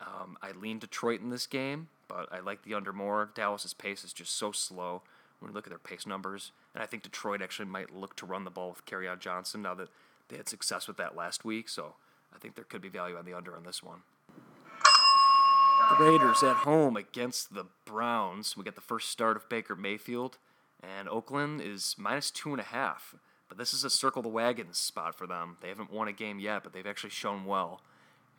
Um, 0.00 0.36
I 0.42 0.52
lean 0.52 0.78
Detroit 0.78 1.20
in 1.20 1.30
this 1.30 1.46
game 1.46 1.88
but 2.12 2.28
I 2.30 2.40
like 2.40 2.62
the 2.62 2.74
under 2.74 2.92
more. 2.92 3.30
Dallas's 3.34 3.74
pace 3.74 4.04
is 4.04 4.12
just 4.12 4.36
so 4.36 4.52
slow 4.52 5.02
when 5.40 5.50
you 5.50 5.54
look 5.54 5.66
at 5.66 5.70
their 5.70 5.78
pace 5.78 6.06
numbers, 6.06 6.52
and 6.74 6.82
I 6.82 6.86
think 6.86 7.02
Detroit 7.02 7.42
actually 7.42 7.66
might 7.66 7.94
look 7.94 8.14
to 8.16 8.26
run 8.26 8.44
the 8.44 8.50
ball 8.50 8.68
with 8.70 8.84
Kerryon 8.84 9.18
Johnson 9.18 9.62
now 9.62 9.74
that 9.74 9.88
they 10.28 10.36
had 10.36 10.48
success 10.48 10.86
with 10.86 10.98
that 10.98 11.16
last 11.16 11.44
week. 11.44 11.68
So 11.68 11.94
I 12.34 12.38
think 12.38 12.54
there 12.54 12.64
could 12.64 12.82
be 12.82 12.88
value 12.88 13.16
on 13.16 13.24
the 13.24 13.34
under 13.34 13.56
on 13.56 13.64
this 13.64 13.82
one. 13.82 14.02
The 15.90 16.04
Raiders 16.04 16.42
at 16.42 16.56
home 16.56 16.96
against 16.96 17.54
the 17.54 17.64
Browns. 17.84 18.56
We 18.56 18.64
get 18.64 18.76
the 18.76 18.80
first 18.80 19.10
start 19.10 19.36
of 19.36 19.48
Baker 19.48 19.74
Mayfield, 19.74 20.38
and 20.80 21.08
Oakland 21.08 21.60
is 21.60 21.96
minus 21.98 22.30
two 22.30 22.50
and 22.50 22.60
a 22.60 22.64
half. 22.64 23.16
But 23.52 23.58
this 23.58 23.74
is 23.74 23.84
a 23.84 23.90
circle 23.90 24.22
the 24.22 24.30
wagons 24.30 24.78
spot 24.78 25.14
for 25.14 25.26
them. 25.26 25.58
They 25.60 25.68
haven't 25.68 25.92
won 25.92 26.08
a 26.08 26.12
game 26.12 26.38
yet, 26.38 26.62
but 26.64 26.72
they've 26.72 26.86
actually 26.86 27.10
shown 27.10 27.44
well. 27.44 27.82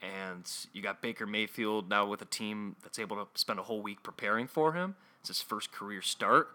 And 0.02 0.52
you 0.74 0.82
got 0.82 1.04
Baker 1.04 1.28
Mayfield 1.28 1.88
now 1.88 2.08
with 2.08 2.24
a 2.24 2.26
team 2.26 2.78
that's 2.82 2.98
able 2.98 3.18
to 3.18 3.28
spend 3.36 3.60
a 3.60 3.62
whole 3.62 3.84
week 3.84 4.02
preparing 4.02 4.48
for 4.48 4.74
him. 4.74 4.96
It's 5.20 5.28
his 5.28 5.40
first 5.40 5.72
career 5.72 6.02
start. 6.02 6.48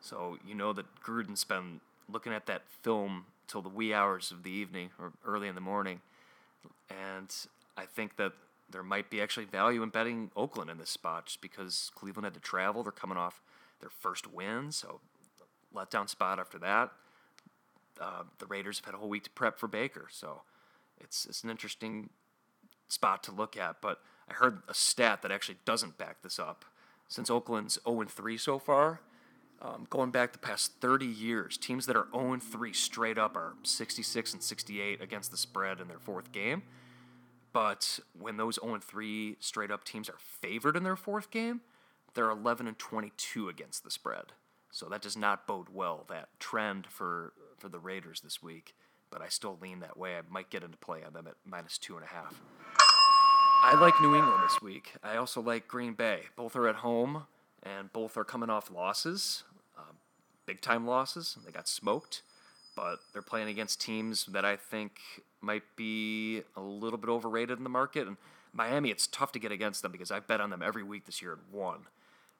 So 0.00 0.38
you 0.48 0.54
know 0.54 0.72
that 0.72 0.86
Gruden's 1.04 1.44
been 1.44 1.82
looking 2.10 2.32
at 2.32 2.46
that 2.46 2.62
film 2.80 3.26
till 3.46 3.60
the 3.60 3.68
wee 3.68 3.92
hours 3.92 4.30
of 4.30 4.44
the 4.44 4.50
evening 4.50 4.88
or 4.98 5.12
early 5.26 5.46
in 5.46 5.54
the 5.54 5.60
morning. 5.60 6.00
And 6.88 7.30
I 7.76 7.84
think 7.84 8.16
that 8.16 8.32
there 8.70 8.82
might 8.82 9.10
be 9.10 9.20
actually 9.20 9.44
value 9.44 9.82
in 9.82 9.90
betting 9.90 10.30
Oakland 10.34 10.70
in 10.70 10.78
this 10.78 10.88
spot 10.88 11.26
just 11.26 11.42
because 11.42 11.90
Cleveland 11.94 12.24
had 12.24 12.32
to 12.32 12.40
travel. 12.40 12.82
They're 12.82 12.92
coming 12.92 13.18
off 13.18 13.42
their 13.80 13.90
first 13.90 14.32
win, 14.32 14.72
so 14.72 15.00
letdown 15.74 16.08
spot 16.08 16.38
after 16.38 16.58
that. 16.60 16.92
Uh, 18.00 18.24
the 18.38 18.46
Raiders 18.46 18.78
have 18.78 18.86
had 18.86 18.94
a 18.94 18.98
whole 18.98 19.08
week 19.08 19.24
to 19.24 19.30
prep 19.30 19.58
for 19.58 19.68
Baker, 19.68 20.06
so 20.10 20.42
it's 21.00 21.26
it's 21.26 21.42
an 21.42 21.50
interesting 21.50 22.10
spot 22.88 23.22
to 23.24 23.32
look 23.32 23.56
at. 23.56 23.80
But 23.80 24.00
I 24.28 24.34
heard 24.34 24.62
a 24.68 24.74
stat 24.74 25.22
that 25.22 25.32
actually 25.32 25.58
doesn't 25.64 25.98
back 25.98 26.22
this 26.22 26.38
up. 26.38 26.64
Since 27.08 27.30
Oakland's 27.30 27.78
0 27.84 28.04
3 28.04 28.36
so 28.36 28.58
far, 28.58 29.00
um, 29.60 29.86
going 29.90 30.10
back 30.10 30.32
the 30.32 30.38
past 30.38 30.72
30 30.80 31.06
years, 31.06 31.58
teams 31.58 31.86
that 31.86 31.96
are 31.96 32.06
0 32.12 32.38
3 32.38 32.72
straight 32.72 33.18
up 33.18 33.36
are 33.36 33.54
66 33.62 34.32
and 34.32 34.42
68 34.42 35.00
against 35.00 35.30
the 35.30 35.36
spread 35.36 35.80
in 35.80 35.88
their 35.88 35.98
fourth 35.98 36.32
game. 36.32 36.62
But 37.52 37.98
when 38.18 38.36
those 38.36 38.58
0 38.62 38.78
3 38.78 39.36
straight 39.40 39.70
up 39.70 39.84
teams 39.84 40.08
are 40.08 40.18
favored 40.18 40.76
in 40.76 40.84
their 40.84 40.96
fourth 40.96 41.30
game, 41.30 41.60
they're 42.14 42.30
11 42.30 42.66
and 42.66 42.78
22 42.78 43.48
against 43.48 43.84
the 43.84 43.90
spread. 43.90 44.32
So 44.70 44.86
that 44.86 45.02
does 45.02 45.16
not 45.16 45.46
bode 45.46 45.68
well, 45.72 46.04
that 46.08 46.28
trend 46.38 46.86
for, 46.86 47.32
for 47.58 47.68
the 47.68 47.78
Raiders 47.78 48.20
this 48.20 48.42
week. 48.42 48.74
But 49.10 49.22
I 49.22 49.28
still 49.28 49.58
lean 49.60 49.80
that 49.80 49.96
way. 49.96 50.16
I 50.16 50.20
might 50.30 50.50
get 50.50 50.62
into 50.62 50.76
play 50.76 51.02
on 51.04 51.12
them 51.12 51.26
at 51.26 51.34
minus 51.44 51.78
two 51.78 51.96
and 51.96 52.04
a 52.04 52.08
half. 52.08 52.40
I 53.62 53.78
like 53.78 54.00
New 54.00 54.14
England 54.14 54.42
this 54.42 54.62
week. 54.62 54.94
I 55.02 55.16
also 55.16 55.42
like 55.42 55.68
Green 55.68 55.92
Bay. 55.92 56.22
Both 56.36 56.56
are 56.56 56.66
at 56.68 56.76
home, 56.76 57.24
and 57.62 57.92
both 57.92 58.16
are 58.16 58.24
coming 58.24 58.48
off 58.48 58.70
losses, 58.70 59.42
uh, 59.76 59.92
big 60.46 60.60
time 60.60 60.86
losses. 60.86 61.36
They 61.44 61.52
got 61.52 61.68
smoked, 61.68 62.22
but 62.74 63.00
they're 63.12 63.20
playing 63.20 63.48
against 63.48 63.80
teams 63.80 64.26
that 64.26 64.44
I 64.44 64.56
think 64.56 65.00
might 65.42 65.64
be 65.76 66.42
a 66.56 66.60
little 66.60 66.98
bit 66.98 67.10
overrated 67.10 67.58
in 67.58 67.64
the 67.64 67.70
market. 67.70 68.06
And 68.06 68.16
Miami, 68.52 68.90
it's 68.90 69.06
tough 69.06 69.32
to 69.32 69.38
get 69.38 69.52
against 69.52 69.82
them 69.82 69.92
because 69.92 70.10
I 70.10 70.20
bet 70.20 70.40
on 70.40 70.50
them 70.50 70.62
every 70.62 70.82
week 70.82 71.04
this 71.04 71.20
year 71.20 71.32
at 71.32 71.54
one. 71.54 71.80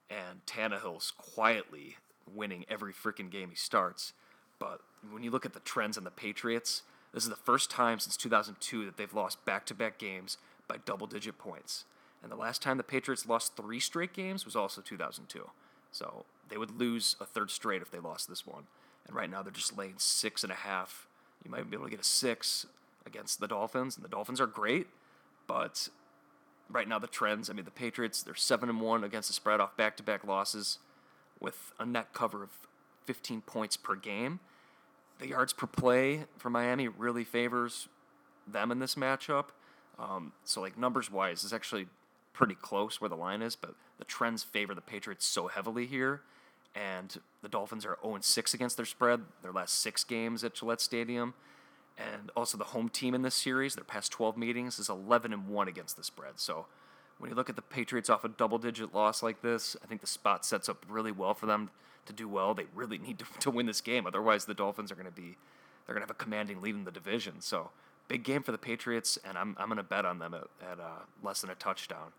And 0.09 0.45
Tannehill's 0.47 1.11
quietly 1.11 1.97
winning 2.33 2.64
every 2.68 2.92
freaking 2.92 3.30
game 3.30 3.50
he 3.50 3.56
starts. 3.56 4.12
But 4.59 4.80
when 5.11 5.22
you 5.22 5.30
look 5.30 5.46
at 5.46 5.54
the 5.54 5.61
trends 5.61 5.96
in 5.96 6.04
the 6.04 6.11
Patriots, 6.11 6.83
this 7.12 7.24
is 7.24 7.30
the 7.30 7.37
first 7.37 7.70
time 7.70 7.98
since 7.98 8.16
2002 8.16 8.85
that 8.85 8.96
they've 8.96 9.12
lost 9.12 9.44
back 9.44 9.66
to 9.66 9.74
back 9.74 9.98
games 9.98 10.38
by 10.68 10.76
double 10.85 11.06
digit 11.06 11.38
points. 11.38 11.85
And 12.22 12.30
the 12.30 12.37
last 12.37 12.62
time 12.62 12.76
the 12.76 12.83
Patriots 12.83 13.26
lost 13.26 13.56
three 13.56 13.80
straight 13.80 14.12
games 14.12 14.44
was 14.44 14.54
also 14.54 14.80
2002. 14.80 15.48
So 15.90 16.24
they 16.48 16.56
would 16.56 16.78
lose 16.78 17.16
a 17.20 17.24
third 17.24 17.50
straight 17.50 17.83
if 17.83 17.90
they 17.90 17.98
lost 17.98 18.28
this 18.28 18.46
one. 18.46 18.64
And 19.06 19.16
right 19.16 19.30
now 19.30 19.42
they're 19.42 19.52
just 19.52 19.76
laying 19.76 19.94
six 19.96 20.42
and 20.42 20.52
a 20.52 20.56
half. 20.56 21.06
You 21.44 21.50
might 21.50 21.68
be 21.68 21.76
able 21.76 21.87
to 21.87 21.90
get 21.90 22.00
a 22.00 22.04
six 22.04 22.66
against 23.06 23.40
the 23.40 23.48
Dolphins, 23.48 23.96
and 23.96 24.04
the 24.04 24.09
Dolphins 24.09 24.40
are 24.40 24.46
great, 24.46 24.87
but 25.46 25.88
right 26.68 26.87
now 26.87 26.98
the 26.98 27.06
trends. 27.06 27.48
I 27.48 27.54
mean, 27.54 27.64
the 27.64 27.70
Patriots 27.70 28.22
they're 28.22 28.35
seven 28.35 28.68
and 28.68 28.80
one 28.80 29.04
against 29.04 29.28
the 29.28 29.33
spread 29.33 29.61
off 29.61 29.76
back 29.76 29.96
to 29.96 30.02
back 30.02 30.24
losses, 30.24 30.78
with 31.40 31.72
a 31.79 31.87
net 31.87 32.12
cover 32.12 32.42
of 32.42 32.50
15 33.07 33.40
points 33.42 33.76
per 33.76 33.96
game. 33.96 34.40
The 35.18 35.29
yards 35.29 35.53
per 35.53 35.66
play 35.66 36.24
for 36.38 36.50
Miami 36.50 36.88
really 36.88 37.24
favors 37.24 37.88
them 38.46 38.70
in 38.70 38.79
this 38.79 38.94
matchup. 38.94 39.46
Um, 39.98 40.33
so, 40.44 40.61
like 40.61 40.79
numbers 40.79 41.11
wise, 41.11 41.44
it's 41.44 41.53
actually 41.53 41.87
pretty 42.33 42.55
close 42.55 43.00
where 43.00 43.11
the 43.11 43.16
line 43.16 43.42
is, 43.42 43.55
but 43.57 43.74
the 43.98 44.05
trends 44.05 44.42
favor 44.42 44.74
the 44.74 44.81
Patriots 44.81 45.26
so 45.26 45.48
heavily 45.48 45.87
here. 45.87 46.22
And 46.74 47.20
the 47.42 47.48
Dolphins 47.48 47.85
are 47.85 47.98
0 48.03 48.18
6 48.20 48.55
against 48.55 48.76
their 48.76 48.87
spread, 48.87 49.22
their 49.42 49.53
last 49.53 49.81
six 49.81 50.05
games 50.05 50.44
at 50.44 50.55
Gillette 50.55 50.81
Stadium. 50.81 51.35
And 51.98 52.31
also 52.37 52.57
the 52.57 52.64
home 52.64 52.88
team 52.88 53.14
in 53.14 53.22
this 53.22 53.35
series, 53.35 53.74
their 53.74 53.85
past 53.85 54.12
12 54.12 54.37
meetings, 54.37 54.79
is 54.79 54.88
11 54.88 55.33
and 55.33 55.48
1 55.48 55.68
against 55.68 55.96
the 55.96 56.05
spread. 56.05 56.35
So 56.37 56.66
when 57.20 57.30
you 57.30 57.37
look 57.37 57.50
at 57.50 57.56
the 57.56 57.62
Patriots 57.62 58.09
off 58.09 58.24
a 58.24 58.28
double 58.28 58.59
digit 58.59 58.94
loss 58.94 59.22
like 59.22 59.42
this, 59.42 59.76
I 59.85 59.87
think 59.87 60.00
the 60.00 60.06
spot 60.06 60.44
sets 60.44 60.68
up 60.70 60.85
really 60.88 61.12
well 61.12 61.35
for 61.35 61.44
them 61.44 61.70
to 62.06 62.14
do 62.14 62.26
well. 62.26 62.54
They 62.54 62.64
really 62.74 62.96
need 62.96 63.18
to, 63.18 63.26
to 63.40 63.50
win 63.50 63.66
this 63.66 63.83
game. 63.83 64.06
Otherwise, 64.06 64.46
the 64.46 64.54
Dolphins 64.54 64.90
are 64.90 64.94
going 64.94 65.06
to 65.06 65.12
be, 65.12 65.37
they're 65.87 65.94
going 65.94 66.00
to 66.00 66.06
have 66.06 66.11
a 66.11 66.14
commanding 66.14 66.62
lead 66.62 66.74
in 66.74 66.85
the 66.85 66.90
division. 66.90 67.40
So 67.40 67.70
big 68.09 68.24
game 68.24 68.42
for 68.42 68.52
the 68.52 68.59
Patriots, 68.59 69.18
and 69.22 69.37
I'm, 69.37 69.54
I'm 69.59 69.68
going 69.68 69.76
to 69.76 69.83
bet 69.83 70.06
on 70.06 70.18
them 70.18 70.33
at, 70.33 70.44
at 70.66 70.80
uh, 70.80 71.04
less 71.22 71.42
than 71.42 71.50
a 71.50 71.54
touchdown. 71.54 72.12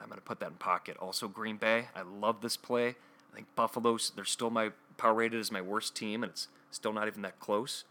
I'm 0.00 0.08
going 0.08 0.18
to 0.18 0.24
put 0.24 0.40
that 0.40 0.48
in 0.48 0.54
pocket. 0.54 0.96
Also, 0.96 1.28
Green 1.28 1.58
Bay, 1.58 1.88
I 1.94 2.02
love 2.02 2.40
this 2.40 2.56
play. 2.56 2.88
I 3.30 3.34
think 3.34 3.48
Buffalo's, 3.54 4.12
they're 4.16 4.24
still 4.24 4.48
my 4.48 4.70
power 4.96 5.14
rated 5.14 5.40
as 5.40 5.52
my 5.52 5.60
worst 5.60 5.94
team, 5.94 6.22
and 6.22 6.30
it's 6.30 6.48
still 6.70 6.94
not 6.94 7.06
even 7.06 7.20
that 7.22 7.38
close. 7.38 7.84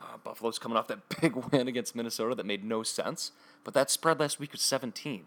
Uh, 0.00 0.18
Buffalo's 0.22 0.58
coming 0.58 0.76
off 0.76 0.88
that 0.88 0.98
big 1.20 1.34
win 1.34 1.66
against 1.66 1.96
Minnesota 1.96 2.34
that 2.34 2.44
made 2.44 2.62
no 2.62 2.82
sense, 2.82 3.32
but 3.62 3.72
that 3.72 3.90
spread 3.90 4.20
last 4.20 4.38
week 4.38 4.52
was 4.52 4.60
17. 4.60 5.24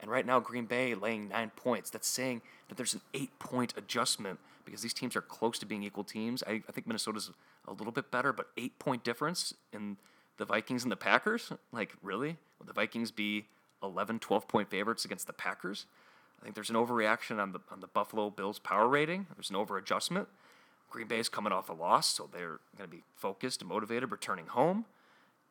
And 0.00 0.10
right 0.10 0.24
now, 0.24 0.38
Green 0.40 0.66
Bay 0.66 0.94
laying 0.94 1.28
nine 1.28 1.50
points. 1.56 1.90
That's 1.90 2.06
saying 2.06 2.42
that 2.68 2.76
there's 2.76 2.94
an 2.94 3.00
eight 3.14 3.36
point 3.38 3.74
adjustment 3.76 4.38
because 4.64 4.82
these 4.82 4.94
teams 4.94 5.16
are 5.16 5.20
close 5.20 5.58
to 5.58 5.66
being 5.66 5.82
equal 5.82 6.04
teams. 6.04 6.42
I, 6.46 6.62
I 6.68 6.72
think 6.72 6.86
Minnesota's 6.86 7.30
a 7.66 7.72
little 7.72 7.92
bit 7.92 8.10
better, 8.10 8.32
but 8.32 8.48
eight 8.56 8.78
point 8.78 9.02
difference 9.02 9.54
in 9.72 9.96
the 10.38 10.44
Vikings 10.44 10.84
and 10.84 10.92
the 10.92 10.96
Packers? 10.96 11.52
Like, 11.72 11.94
really? 12.02 12.36
Would 12.58 12.68
the 12.68 12.72
Vikings 12.72 13.10
be 13.10 13.46
11, 13.82 14.20
12 14.20 14.48
point 14.48 14.70
favorites 14.70 15.04
against 15.04 15.26
the 15.26 15.32
Packers? 15.32 15.86
I 16.40 16.44
think 16.44 16.54
there's 16.54 16.70
an 16.70 16.76
overreaction 16.76 17.40
on 17.42 17.52
the 17.52 17.60
on 17.70 17.80
the 17.80 17.88
Buffalo 17.88 18.30
Bills 18.30 18.58
power 18.58 18.88
rating. 18.88 19.26
There's 19.36 19.50
an 19.50 19.56
overadjustment. 19.56 20.26
Green 20.90 21.06
Bay 21.06 21.18
is 21.18 21.28
coming 21.28 21.52
off 21.52 21.68
a 21.68 21.72
loss, 21.72 22.08
so 22.08 22.30
they're 22.32 22.60
going 22.76 22.88
to 22.88 22.96
be 22.96 23.02
focused 23.14 23.60
and 23.60 23.68
motivated, 23.68 24.10
returning 24.10 24.46
home, 24.46 24.86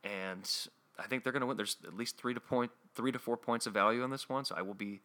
and 0.04 0.50
I 0.98 1.04
think 1.04 1.24
they're 1.24 1.34
going 1.34 1.42
to 1.42 1.46
win. 1.46 1.58
There's 1.58 1.78
at 1.86 1.96
least 1.96 2.18
three 2.18 2.34
to 2.34 2.40
point, 2.40 2.72
three 2.98 3.12
to 3.12 3.20
four 3.20 3.38
points 3.38 3.68
of 3.68 3.74
value 3.74 4.04
on 4.04 4.10
this 4.10 4.28
one, 4.28 4.44
so 4.44 4.56
I 4.58 4.64
will 4.64 4.74
be 4.74 5.02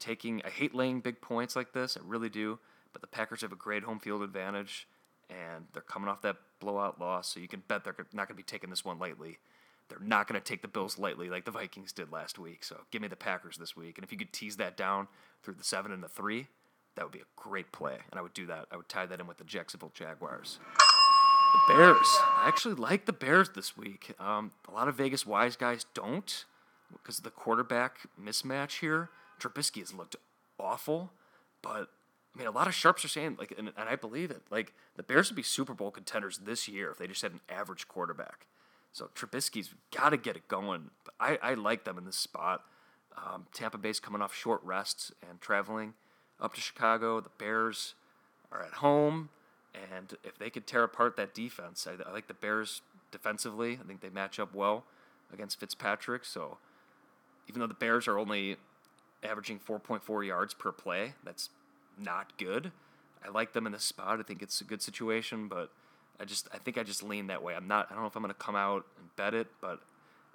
taking. 0.00 0.42
I 0.44 0.48
hate 0.48 0.74
laying 0.74 1.00
big 1.00 1.20
points 1.20 1.54
like 1.54 1.72
this, 1.72 1.96
I 1.96 2.00
really 2.04 2.30
do, 2.30 2.58
but 2.92 3.02
the 3.02 3.06
Packers 3.06 3.42
have 3.42 3.52
a 3.52 3.56
great 3.56 3.84
home 3.84 4.00
field 4.00 4.22
advantage, 4.22 4.88
and 5.30 5.66
they're 5.72 5.82
coming 5.82 6.08
off 6.08 6.22
that 6.22 6.36
blowout 6.58 6.98
loss, 6.98 7.32
so 7.32 7.38
you 7.38 7.46
can 7.46 7.62
bet 7.68 7.84
they're 7.84 7.94
not 8.12 8.26
going 8.26 8.34
to 8.36 8.42
be 8.42 8.42
taking 8.42 8.70
this 8.70 8.84
one 8.84 8.98
lightly. 8.98 9.38
They're 9.88 9.98
not 10.00 10.26
going 10.26 10.40
to 10.40 10.44
take 10.44 10.62
the 10.62 10.68
Bills 10.68 10.98
lightly 10.98 11.30
like 11.30 11.44
the 11.44 11.52
Vikings 11.52 11.92
did 11.92 12.10
last 12.10 12.40
week. 12.40 12.64
So 12.64 12.80
give 12.90 13.02
me 13.02 13.06
the 13.06 13.14
Packers 13.14 13.56
this 13.56 13.76
week, 13.76 13.98
and 13.98 14.04
if 14.04 14.10
you 14.10 14.18
could 14.18 14.32
tease 14.32 14.56
that 14.56 14.76
down 14.76 15.06
through 15.42 15.54
the 15.54 15.64
seven 15.64 15.92
and 15.92 16.02
the 16.02 16.08
three, 16.08 16.48
that 16.96 17.04
would 17.04 17.12
be 17.12 17.20
a 17.20 17.28
great 17.36 17.70
play, 17.70 17.98
and 18.10 18.18
I 18.18 18.22
would 18.22 18.34
do 18.34 18.46
that. 18.46 18.66
I 18.72 18.76
would 18.76 18.88
tie 18.88 19.06
that 19.06 19.20
in 19.20 19.26
with 19.26 19.36
the 19.36 19.44
Jacksonville 19.44 19.92
Jaguars. 19.94 20.58
The 21.68 21.74
Bears. 21.74 22.18
I 22.36 22.48
actually 22.48 22.74
like 22.74 23.06
the 23.06 23.12
Bears 23.12 23.50
this 23.50 23.76
week. 23.76 24.12
Um, 24.18 24.52
a 24.68 24.72
lot 24.72 24.88
of 24.88 24.96
Vegas 24.96 25.24
wise 25.24 25.56
guys 25.56 25.86
don't 25.94 26.44
because 26.92 27.18
the 27.18 27.30
quarterback 27.30 27.98
mismatch 28.20 28.80
here. 28.80 29.10
Trubisky 29.40 29.80
has 29.80 29.92
looked 29.92 30.16
awful, 30.58 31.12
but 31.62 31.88
I 32.34 32.38
mean, 32.38 32.48
a 32.48 32.50
lot 32.50 32.66
of 32.66 32.74
sharps 32.74 33.04
are 33.04 33.08
saying 33.08 33.36
like, 33.38 33.54
and, 33.56 33.72
and 33.76 33.88
I 33.88 33.96
believe 33.96 34.30
it. 34.30 34.42
Like 34.50 34.74
the 34.96 35.02
Bears 35.02 35.30
would 35.30 35.36
be 35.36 35.42
Super 35.42 35.74
Bowl 35.74 35.90
contenders 35.90 36.38
this 36.38 36.68
year 36.68 36.90
if 36.90 36.98
they 36.98 37.06
just 37.06 37.22
had 37.22 37.32
an 37.32 37.40
average 37.48 37.88
quarterback. 37.88 38.46
So 38.92 39.10
Trubisky's 39.14 39.74
got 39.94 40.10
to 40.10 40.16
get 40.16 40.36
it 40.36 40.48
going. 40.48 40.90
I, 41.20 41.38
I 41.42 41.54
like 41.54 41.84
them 41.84 41.98
in 41.98 42.04
this 42.06 42.16
spot. 42.16 42.62
Um, 43.16 43.46
Tampa 43.52 43.78
Bay's 43.78 44.00
coming 44.00 44.22
off 44.22 44.34
short 44.34 44.62
rests 44.62 45.12
and 45.28 45.40
traveling 45.40 45.94
up 46.40 46.54
to 46.54 46.60
Chicago. 46.60 47.20
The 47.20 47.30
Bears 47.38 47.94
are 48.52 48.62
at 48.62 48.74
home, 48.74 49.30
and 49.74 50.14
if 50.24 50.38
they 50.38 50.50
could 50.50 50.66
tear 50.66 50.82
apart 50.82 51.16
that 51.16 51.34
defense, 51.34 51.86
I, 51.86 52.08
I 52.08 52.12
like 52.12 52.26
the 52.26 52.34
Bears 52.34 52.82
defensively. 53.10 53.78
I 53.82 53.86
think 53.86 54.00
they 54.00 54.10
match 54.10 54.38
up 54.38 54.54
well 54.54 54.84
against 55.32 55.60
Fitzpatrick. 55.60 56.24
So 56.24 56.58
even 57.48 57.60
though 57.60 57.66
the 57.66 57.74
Bears 57.74 58.08
are 58.08 58.18
only 58.18 58.56
averaging 59.22 59.58
4.4 59.58 60.26
yards 60.26 60.54
per 60.54 60.72
play, 60.72 61.14
that's 61.24 61.50
not 61.98 62.36
good. 62.38 62.72
I 63.24 63.30
like 63.30 63.52
them 63.52 63.66
in 63.66 63.72
this 63.72 63.84
spot. 63.84 64.20
I 64.20 64.22
think 64.22 64.42
it's 64.42 64.60
a 64.60 64.64
good 64.64 64.82
situation, 64.82 65.48
but 65.48 65.70
I 66.20 66.24
just 66.24 66.48
I 66.52 66.58
think 66.58 66.78
I 66.78 66.82
just 66.82 67.02
lean 67.02 67.26
that 67.28 67.42
way. 67.42 67.54
I'm 67.54 67.66
not. 67.66 67.86
I 67.90 67.94
don't 67.94 68.02
know 68.02 68.08
if 68.08 68.16
I'm 68.16 68.22
going 68.22 68.32
to 68.32 68.38
come 68.38 68.56
out 68.56 68.86
and 68.98 69.08
bet 69.16 69.34
it, 69.34 69.48
but 69.60 69.80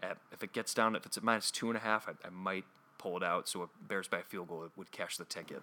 at, 0.04 0.18
if 0.32 0.44
it 0.44 0.54
gets 0.54 0.74
down, 0.74 0.96
if 0.96 1.06
it's 1.06 1.18
at 1.18 1.24
minus 1.24 1.52
two 1.52 1.68
and 1.68 1.78
a 1.78 1.80
half, 1.80 2.08
I, 2.08 2.28
I 2.28 2.30
might 2.30 2.66
pull 2.98 3.18
it 3.18 3.24
out. 3.24 3.48
So 3.48 3.64
a 3.64 3.70
Bears 3.88 4.08
by 4.08 4.20
a 4.20 4.24
field 4.24 4.50
goal 4.50 4.68
would 4.76 4.92
cash 4.92 5.18
the 5.18 5.26
ticket. 5.26 5.62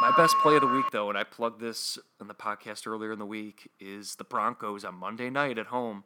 My 0.00 0.12
best 0.16 0.34
play 0.42 0.56
of 0.56 0.62
the 0.62 0.66
week, 0.66 0.86
though, 0.90 1.10
and 1.10 1.16
I 1.16 1.22
plugged 1.22 1.60
this 1.60 1.96
in 2.20 2.26
the 2.26 2.34
podcast 2.34 2.88
earlier 2.88 3.12
in 3.12 3.20
the 3.20 3.26
week, 3.26 3.70
is 3.78 4.16
the 4.16 4.24
Broncos 4.24 4.84
on 4.84 4.96
Monday 4.96 5.30
night 5.30 5.58
at 5.58 5.66
home 5.66 6.02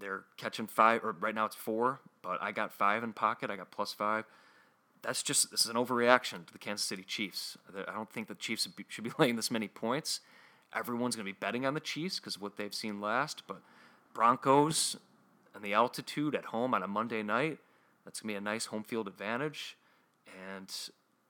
they're 0.00 0.24
catching 0.36 0.66
five, 0.66 1.04
or 1.04 1.12
right 1.12 1.34
now 1.34 1.46
it's 1.46 1.56
four, 1.56 2.00
but 2.22 2.40
I 2.40 2.52
got 2.52 2.72
five 2.72 3.02
in 3.02 3.12
pocket. 3.12 3.50
I 3.50 3.56
got 3.56 3.70
plus 3.70 3.92
five. 3.92 4.24
That's 5.02 5.22
just 5.22 5.50
this 5.50 5.64
is 5.64 5.70
an 5.70 5.76
overreaction 5.76 6.46
to 6.46 6.52
the 6.52 6.58
Kansas 6.58 6.86
City 6.86 7.02
Chiefs. 7.02 7.56
I 7.86 7.92
don't 7.92 8.10
think 8.10 8.28
the 8.28 8.34
Chiefs 8.34 8.68
should 8.88 9.04
be 9.04 9.10
laying 9.18 9.36
this 9.36 9.50
many 9.50 9.68
points. 9.68 10.20
Everyone's 10.74 11.16
going 11.16 11.26
to 11.26 11.32
be 11.32 11.38
betting 11.38 11.64
on 11.64 11.74
the 11.74 11.80
Chiefs 11.80 12.18
because 12.18 12.36
of 12.36 12.42
what 12.42 12.56
they've 12.56 12.74
seen 12.74 13.00
last, 13.00 13.42
but 13.46 13.62
Broncos 14.12 14.96
and 15.54 15.64
the 15.64 15.72
altitude 15.72 16.34
at 16.34 16.46
home 16.46 16.74
on 16.74 16.82
a 16.82 16.88
Monday 16.88 17.22
night, 17.22 17.58
that's 18.04 18.20
going 18.20 18.34
to 18.34 18.34
be 18.34 18.36
a 18.36 18.40
nice 18.40 18.66
home 18.66 18.84
field 18.84 19.08
advantage. 19.08 19.76
And 20.48 20.72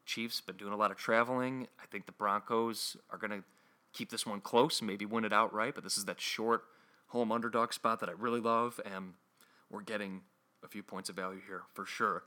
Chiefs 0.04 0.40
been 0.40 0.56
doing 0.56 0.72
a 0.72 0.76
lot 0.76 0.90
of 0.90 0.96
traveling. 0.96 1.68
I 1.80 1.86
think 1.86 2.06
the 2.06 2.12
Broncos 2.12 2.96
are 3.10 3.18
going 3.18 3.30
to 3.30 3.44
keep 3.92 4.10
this 4.10 4.26
one 4.26 4.40
close, 4.40 4.82
maybe 4.82 5.04
win 5.04 5.24
it 5.24 5.32
outright, 5.32 5.74
but 5.74 5.84
this 5.84 5.96
is 5.96 6.04
that 6.06 6.20
short 6.20 6.64
home 7.08 7.32
underdog 7.32 7.72
spot 7.72 8.00
that 8.00 8.08
I 8.08 8.12
really 8.12 8.40
love, 8.40 8.80
and 8.84 9.14
we're 9.70 9.82
getting 9.82 10.22
a 10.64 10.68
few 10.68 10.82
points 10.82 11.08
of 11.08 11.16
value 11.16 11.40
here 11.46 11.62
for 11.74 11.86
sure 11.86 12.24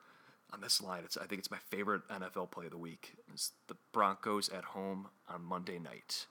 on 0.54 0.62
this 0.62 0.82
line. 0.82 1.04
It's 1.04 1.18
I 1.18 1.26
think 1.26 1.40
it's 1.40 1.52
my 1.52 1.60
favorite 1.70 2.08
NFL 2.10 2.52
play 2.52 2.66
of 2.66 2.72
the 2.72 2.78
week. 2.78 3.16
It's 3.34 3.52
the 3.68 3.76
Broncos 3.92 4.50
at 4.50 4.64
home 4.66 5.08
on 5.30 5.44
Monday 5.44 5.80
night. 5.80 6.28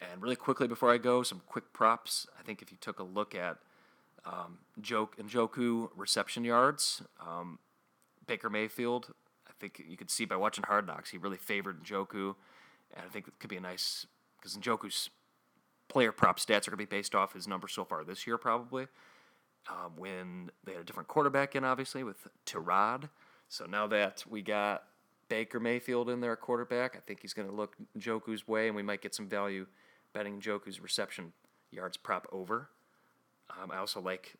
And 0.00 0.20
really 0.22 0.36
quickly 0.36 0.66
before 0.66 0.92
I 0.92 0.98
go, 0.98 1.22
some 1.22 1.42
quick 1.46 1.72
props. 1.72 2.26
I 2.38 2.42
think 2.42 2.60
if 2.62 2.72
you 2.72 2.78
took 2.80 2.98
a 2.98 3.04
look 3.04 3.34
at 3.34 3.58
um, 4.24 4.58
Joke 4.80 5.16
Njoku 5.16 5.90
reception 5.96 6.44
yards, 6.44 7.02
um, 7.20 7.58
Baker 8.26 8.50
Mayfield, 8.50 9.12
I 9.48 9.52
think 9.60 9.82
you 9.86 9.96
could 9.96 10.10
see 10.10 10.24
by 10.24 10.36
watching 10.36 10.64
Hard 10.64 10.86
Knocks, 10.86 11.10
he 11.10 11.18
really 11.18 11.36
favored 11.36 11.84
Njoku, 11.84 12.34
and 12.94 13.04
I 13.04 13.12
think 13.12 13.28
it 13.28 13.34
could 13.38 13.50
be 13.50 13.56
a 13.56 13.60
nice 13.60 14.06
because 14.38 14.56
Njoku's 14.56 15.10
player 15.92 16.10
prop 16.10 16.38
stats 16.38 16.66
are 16.66 16.70
going 16.70 16.72
to 16.72 16.76
be 16.78 16.84
based 16.86 17.14
off 17.14 17.34
his 17.34 17.46
numbers 17.46 17.72
so 17.72 17.84
far 17.84 18.02
this 18.02 18.26
year, 18.26 18.38
probably. 18.38 18.86
Um, 19.70 19.92
when 19.96 20.50
they 20.64 20.72
had 20.72 20.80
a 20.80 20.84
different 20.84 21.08
quarterback 21.08 21.54
in, 21.54 21.64
obviously, 21.64 22.02
with 22.02 22.26
Tyrod. 22.46 23.10
So 23.48 23.66
now 23.66 23.86
that 23.88 24.24
we 24.28 24.42
got 24.42 24.84
Baker 25.28 25.60
Mayfield 25.60 26.08
in 26.08 26.20
there, 26.20 26.34
quarterback, 26.34 26.96
I 26.96 27.00
think 27.00 27.20
he's 27.20 27.34
going 27.34 27.48
to 27.48 27.54
look 27.54 27.76
Njoku's 27.96 28.48
way, 28.48 28.66
and 28.66 28.74
we 28.74 28.82
might 28.82 29.02
get 29.02 29.14
some 29.14 29.28
value 29.28 29.66
betting 30.12 30.40
Njoku's 30.40 30.80
reception 30.80 31.32
yards 31.70 31.96
prop 31.96 32.26
over. 32.32 32.70
Um, 33.50 33.70
I 33.70 33.76
also 33.76 34.00
like 34.00 34.34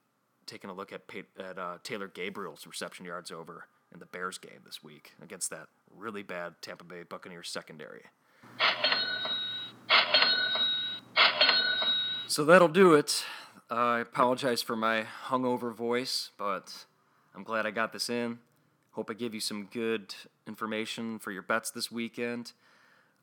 taking 0.47 0.71
a 0.71 0.75
look 0.75 0.93
at 0.93 1.03
at 1.39 1.59
uh, 1.59 1.79
Taylor 1.83 2.09
Gabriel's 2.09 2.67
reception 2.67 3.05
yards 3.05 3.31
over 3.31 3.69
in 3.93 4.01
the 4.01 4.07
Bears 4.07 4.39
game 4.39 4.61
this 4.65 4.83
week 4.83 5.13
against 5.23 5.51
that 5.51 5.69
really 5.95 6.23
bad 6.23 6.55
Tampa 6.63 6.85
Bay 6.85 7.03
Buccaneers 7.09 7.49
secondary. 7.49 8.05
So 12.29 12.45
that'll 12.45 12.69
do 12.69 12.95
it. 12.95 13.25
Uh, 13.71 13.75
I 13.75 14.01
apologize 14.01 14.63
for 14.63 14.77
my 14.77 15.05
hungover 15.27 15.75
voice, 15.75 16.31
but 16.39 16.87
I'm 17.35 17.43
glad 17.43 17.67
I 17.67 17.71
got 17.71 17.93
this 17.93 18.09
in. 18.09 18.39
Hope 18.93 19.11
I 19.11 19.15
give 19.15 19.35
you 19.35 19.41
some 19.41 19.69
good 19.71 20.15
information 20.47 21.19
for 21.19 21.31
your 21.31 21.43
bets 21.43 21.71
this 21.71 21.91
weekend. 21.91 22.53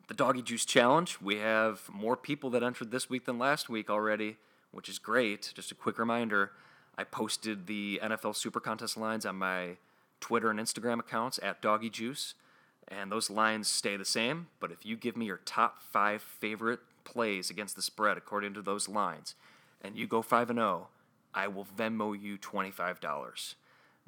The 0.07 0.13
Doggy 0.13 0.41
Juice 0.41 0.65
Challenge, 0.65 1.17
we 1.21 1.37
have 1.37 1.81
more 1.91 2.17
people 2.17 2.49
that 2.51 2.63
entered 2.63 2.91
this 2.91 3.09
week 3.09 3.25
than 3.25 3.37
last 3.39 3.69
week 3.69 3.89
already, 3.89 4.37
which 4.71 4.89
is 4.89 4.99
great. 4.99 5.51
Just 5.55 5.71
a 5.71 5.75
quick 5.75 5.97
reminder 5.97 6.51
I 6.97 7.03
posted 7.03 7.67
the 7.67 7.99
NFL 8.03 8.35
Super 8.35 8.59
Contest 8.59 8.97
lines 8.97 9.25
on 9.25 9.35
my 9.35 9.77
Twitter 10.19 10.49
and 10.49 10.59
Instagram 10.59 10.99
accounts 10.99 11.39
at 11.41 11.61
Doggy 11.61 11.89
Juice, 11.89 12.33
and 12.87 13.11
those 13.11 13.29
lines 13.29 13.67
stay 13.67 13.97
the 13.97 14.05
same. 14.05 14.47
But 14.59 14.71
if 14.71 14.85
you 14.85 14.97
give 14.97 15.15
me 15.15 15.25
your 15.25 15.41
top 15.45 15.81
five 15.81 16.21
favorite 16.21 16.79
plays 17.03 17.49
against 17.49 17.75
the 17.75 17.81
spread 17.81 18.17
according 18.17 18.53
to 18.55 18.61
those 18.61 18.87
lines, 18.87 19.35
and 19.81 19.95
you 19.95 20.07
go 20.07 20.21
5 20.21 20.49
and 20.49 20.59
0, 20.59 20.87
I 21.33 21.47
will 21.47 21.65
Venmo 21.65 22.19
you 22.19 22.37
$25. 22.37 23.55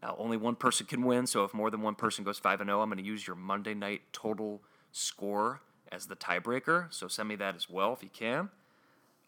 Now, 0.02 0.16
only 0.18 0.38
one 0.38 0.56
person 0.56 0.88
can 0.88 1.04
win, 1.04 1.28
so 1.28 1.44
if 1.44 1.54
more 1.54 1.70
than 1.70 1.82
one 1.82 1.96
person 1.96 2.24
goes 2.24 2.40
5 2.40 2.62
and 2.62 2.70
0, 2.70 2.82
I'm 2.82 2.90
going 2.90 2.98
to 2.98 3.04
use 3.04 3.28
your 3.28 3.36
Monday 3.36 3.74
night 3.74 4.02
total 4.12 4.62
score 4.92 5.62
as 5.92 6.08
the 6.08 6.16
tiebreaker. 6.16 6.92
So 6.92 7.08
send 7.08 7.30
me 7.30 7.36
that 7.36 7.56
as 7.56 7.70
well 7.70 7.94
if 7.94 8.02
you 8.02 8.10
can. 8.12 8.50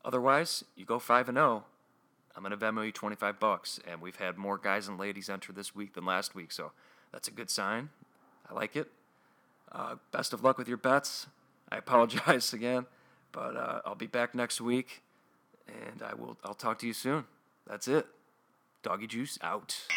Otherwise, 0.03 0.63
you 0.75 0.85
go 0.85 0.99
5 0.99 1.29
and 1.29 1.37
0. 1.37 1.65
I'm 2.35 2.43
going 2.43 2.57
to 2.57 2.57
Venmo 2.57 2.83
you 2.83 2.91
25 2.91 3.39
bucks, 3.39 3.79
and 3.87 4.01
we've 4.01 4.15
had 4.15 4.37
more 4.37 4.57
guys 4.57 4.87
and 4.87 4.97
ladies 4.97 5.29
enter 5.29 5.53
this 5.53 5.75
week 5.75 5.93
than 5.93 6.05
last 6.05 6.33
week, 6.33 6.51
so 6.51 6.71
that's 7.11 7.27
a 7.27 7.31
good 7.31 7.51
sign. 7.51 7.89
I 8.49 8.53
like 8.53 8.75
it. 8.75 8.89
Uh, 9.71 9.95
best 10.11 10.33
of 10.33 10.43
luck 10.43 10.57
with 10.57 10.67
your 10.67 10.77
bets. 10.77 11.27
I 11.71 11.77
apologize 11.77 12.53
again. 12.53 12.87
But 13.33 13.57
uh, 13.57 13.81
I'll 13.85 13.95
be 13.95 14.07
back 14.07 14.33
next 14.33 14.61
week, 14.61 15.01
and 15.67 16.01
I 16.01 16.13
will. 16.13 16.37
I'll 16.45 16.53
talk 16.53 16.79
to 16.79 16.87
you 16.87 16.93
soon. 16.93 17.25
That's 17.67 17.89
it. 17.89 18.07
Doggy 18.83 19.07
juice 19.07 19.37
out. 19.41 19.87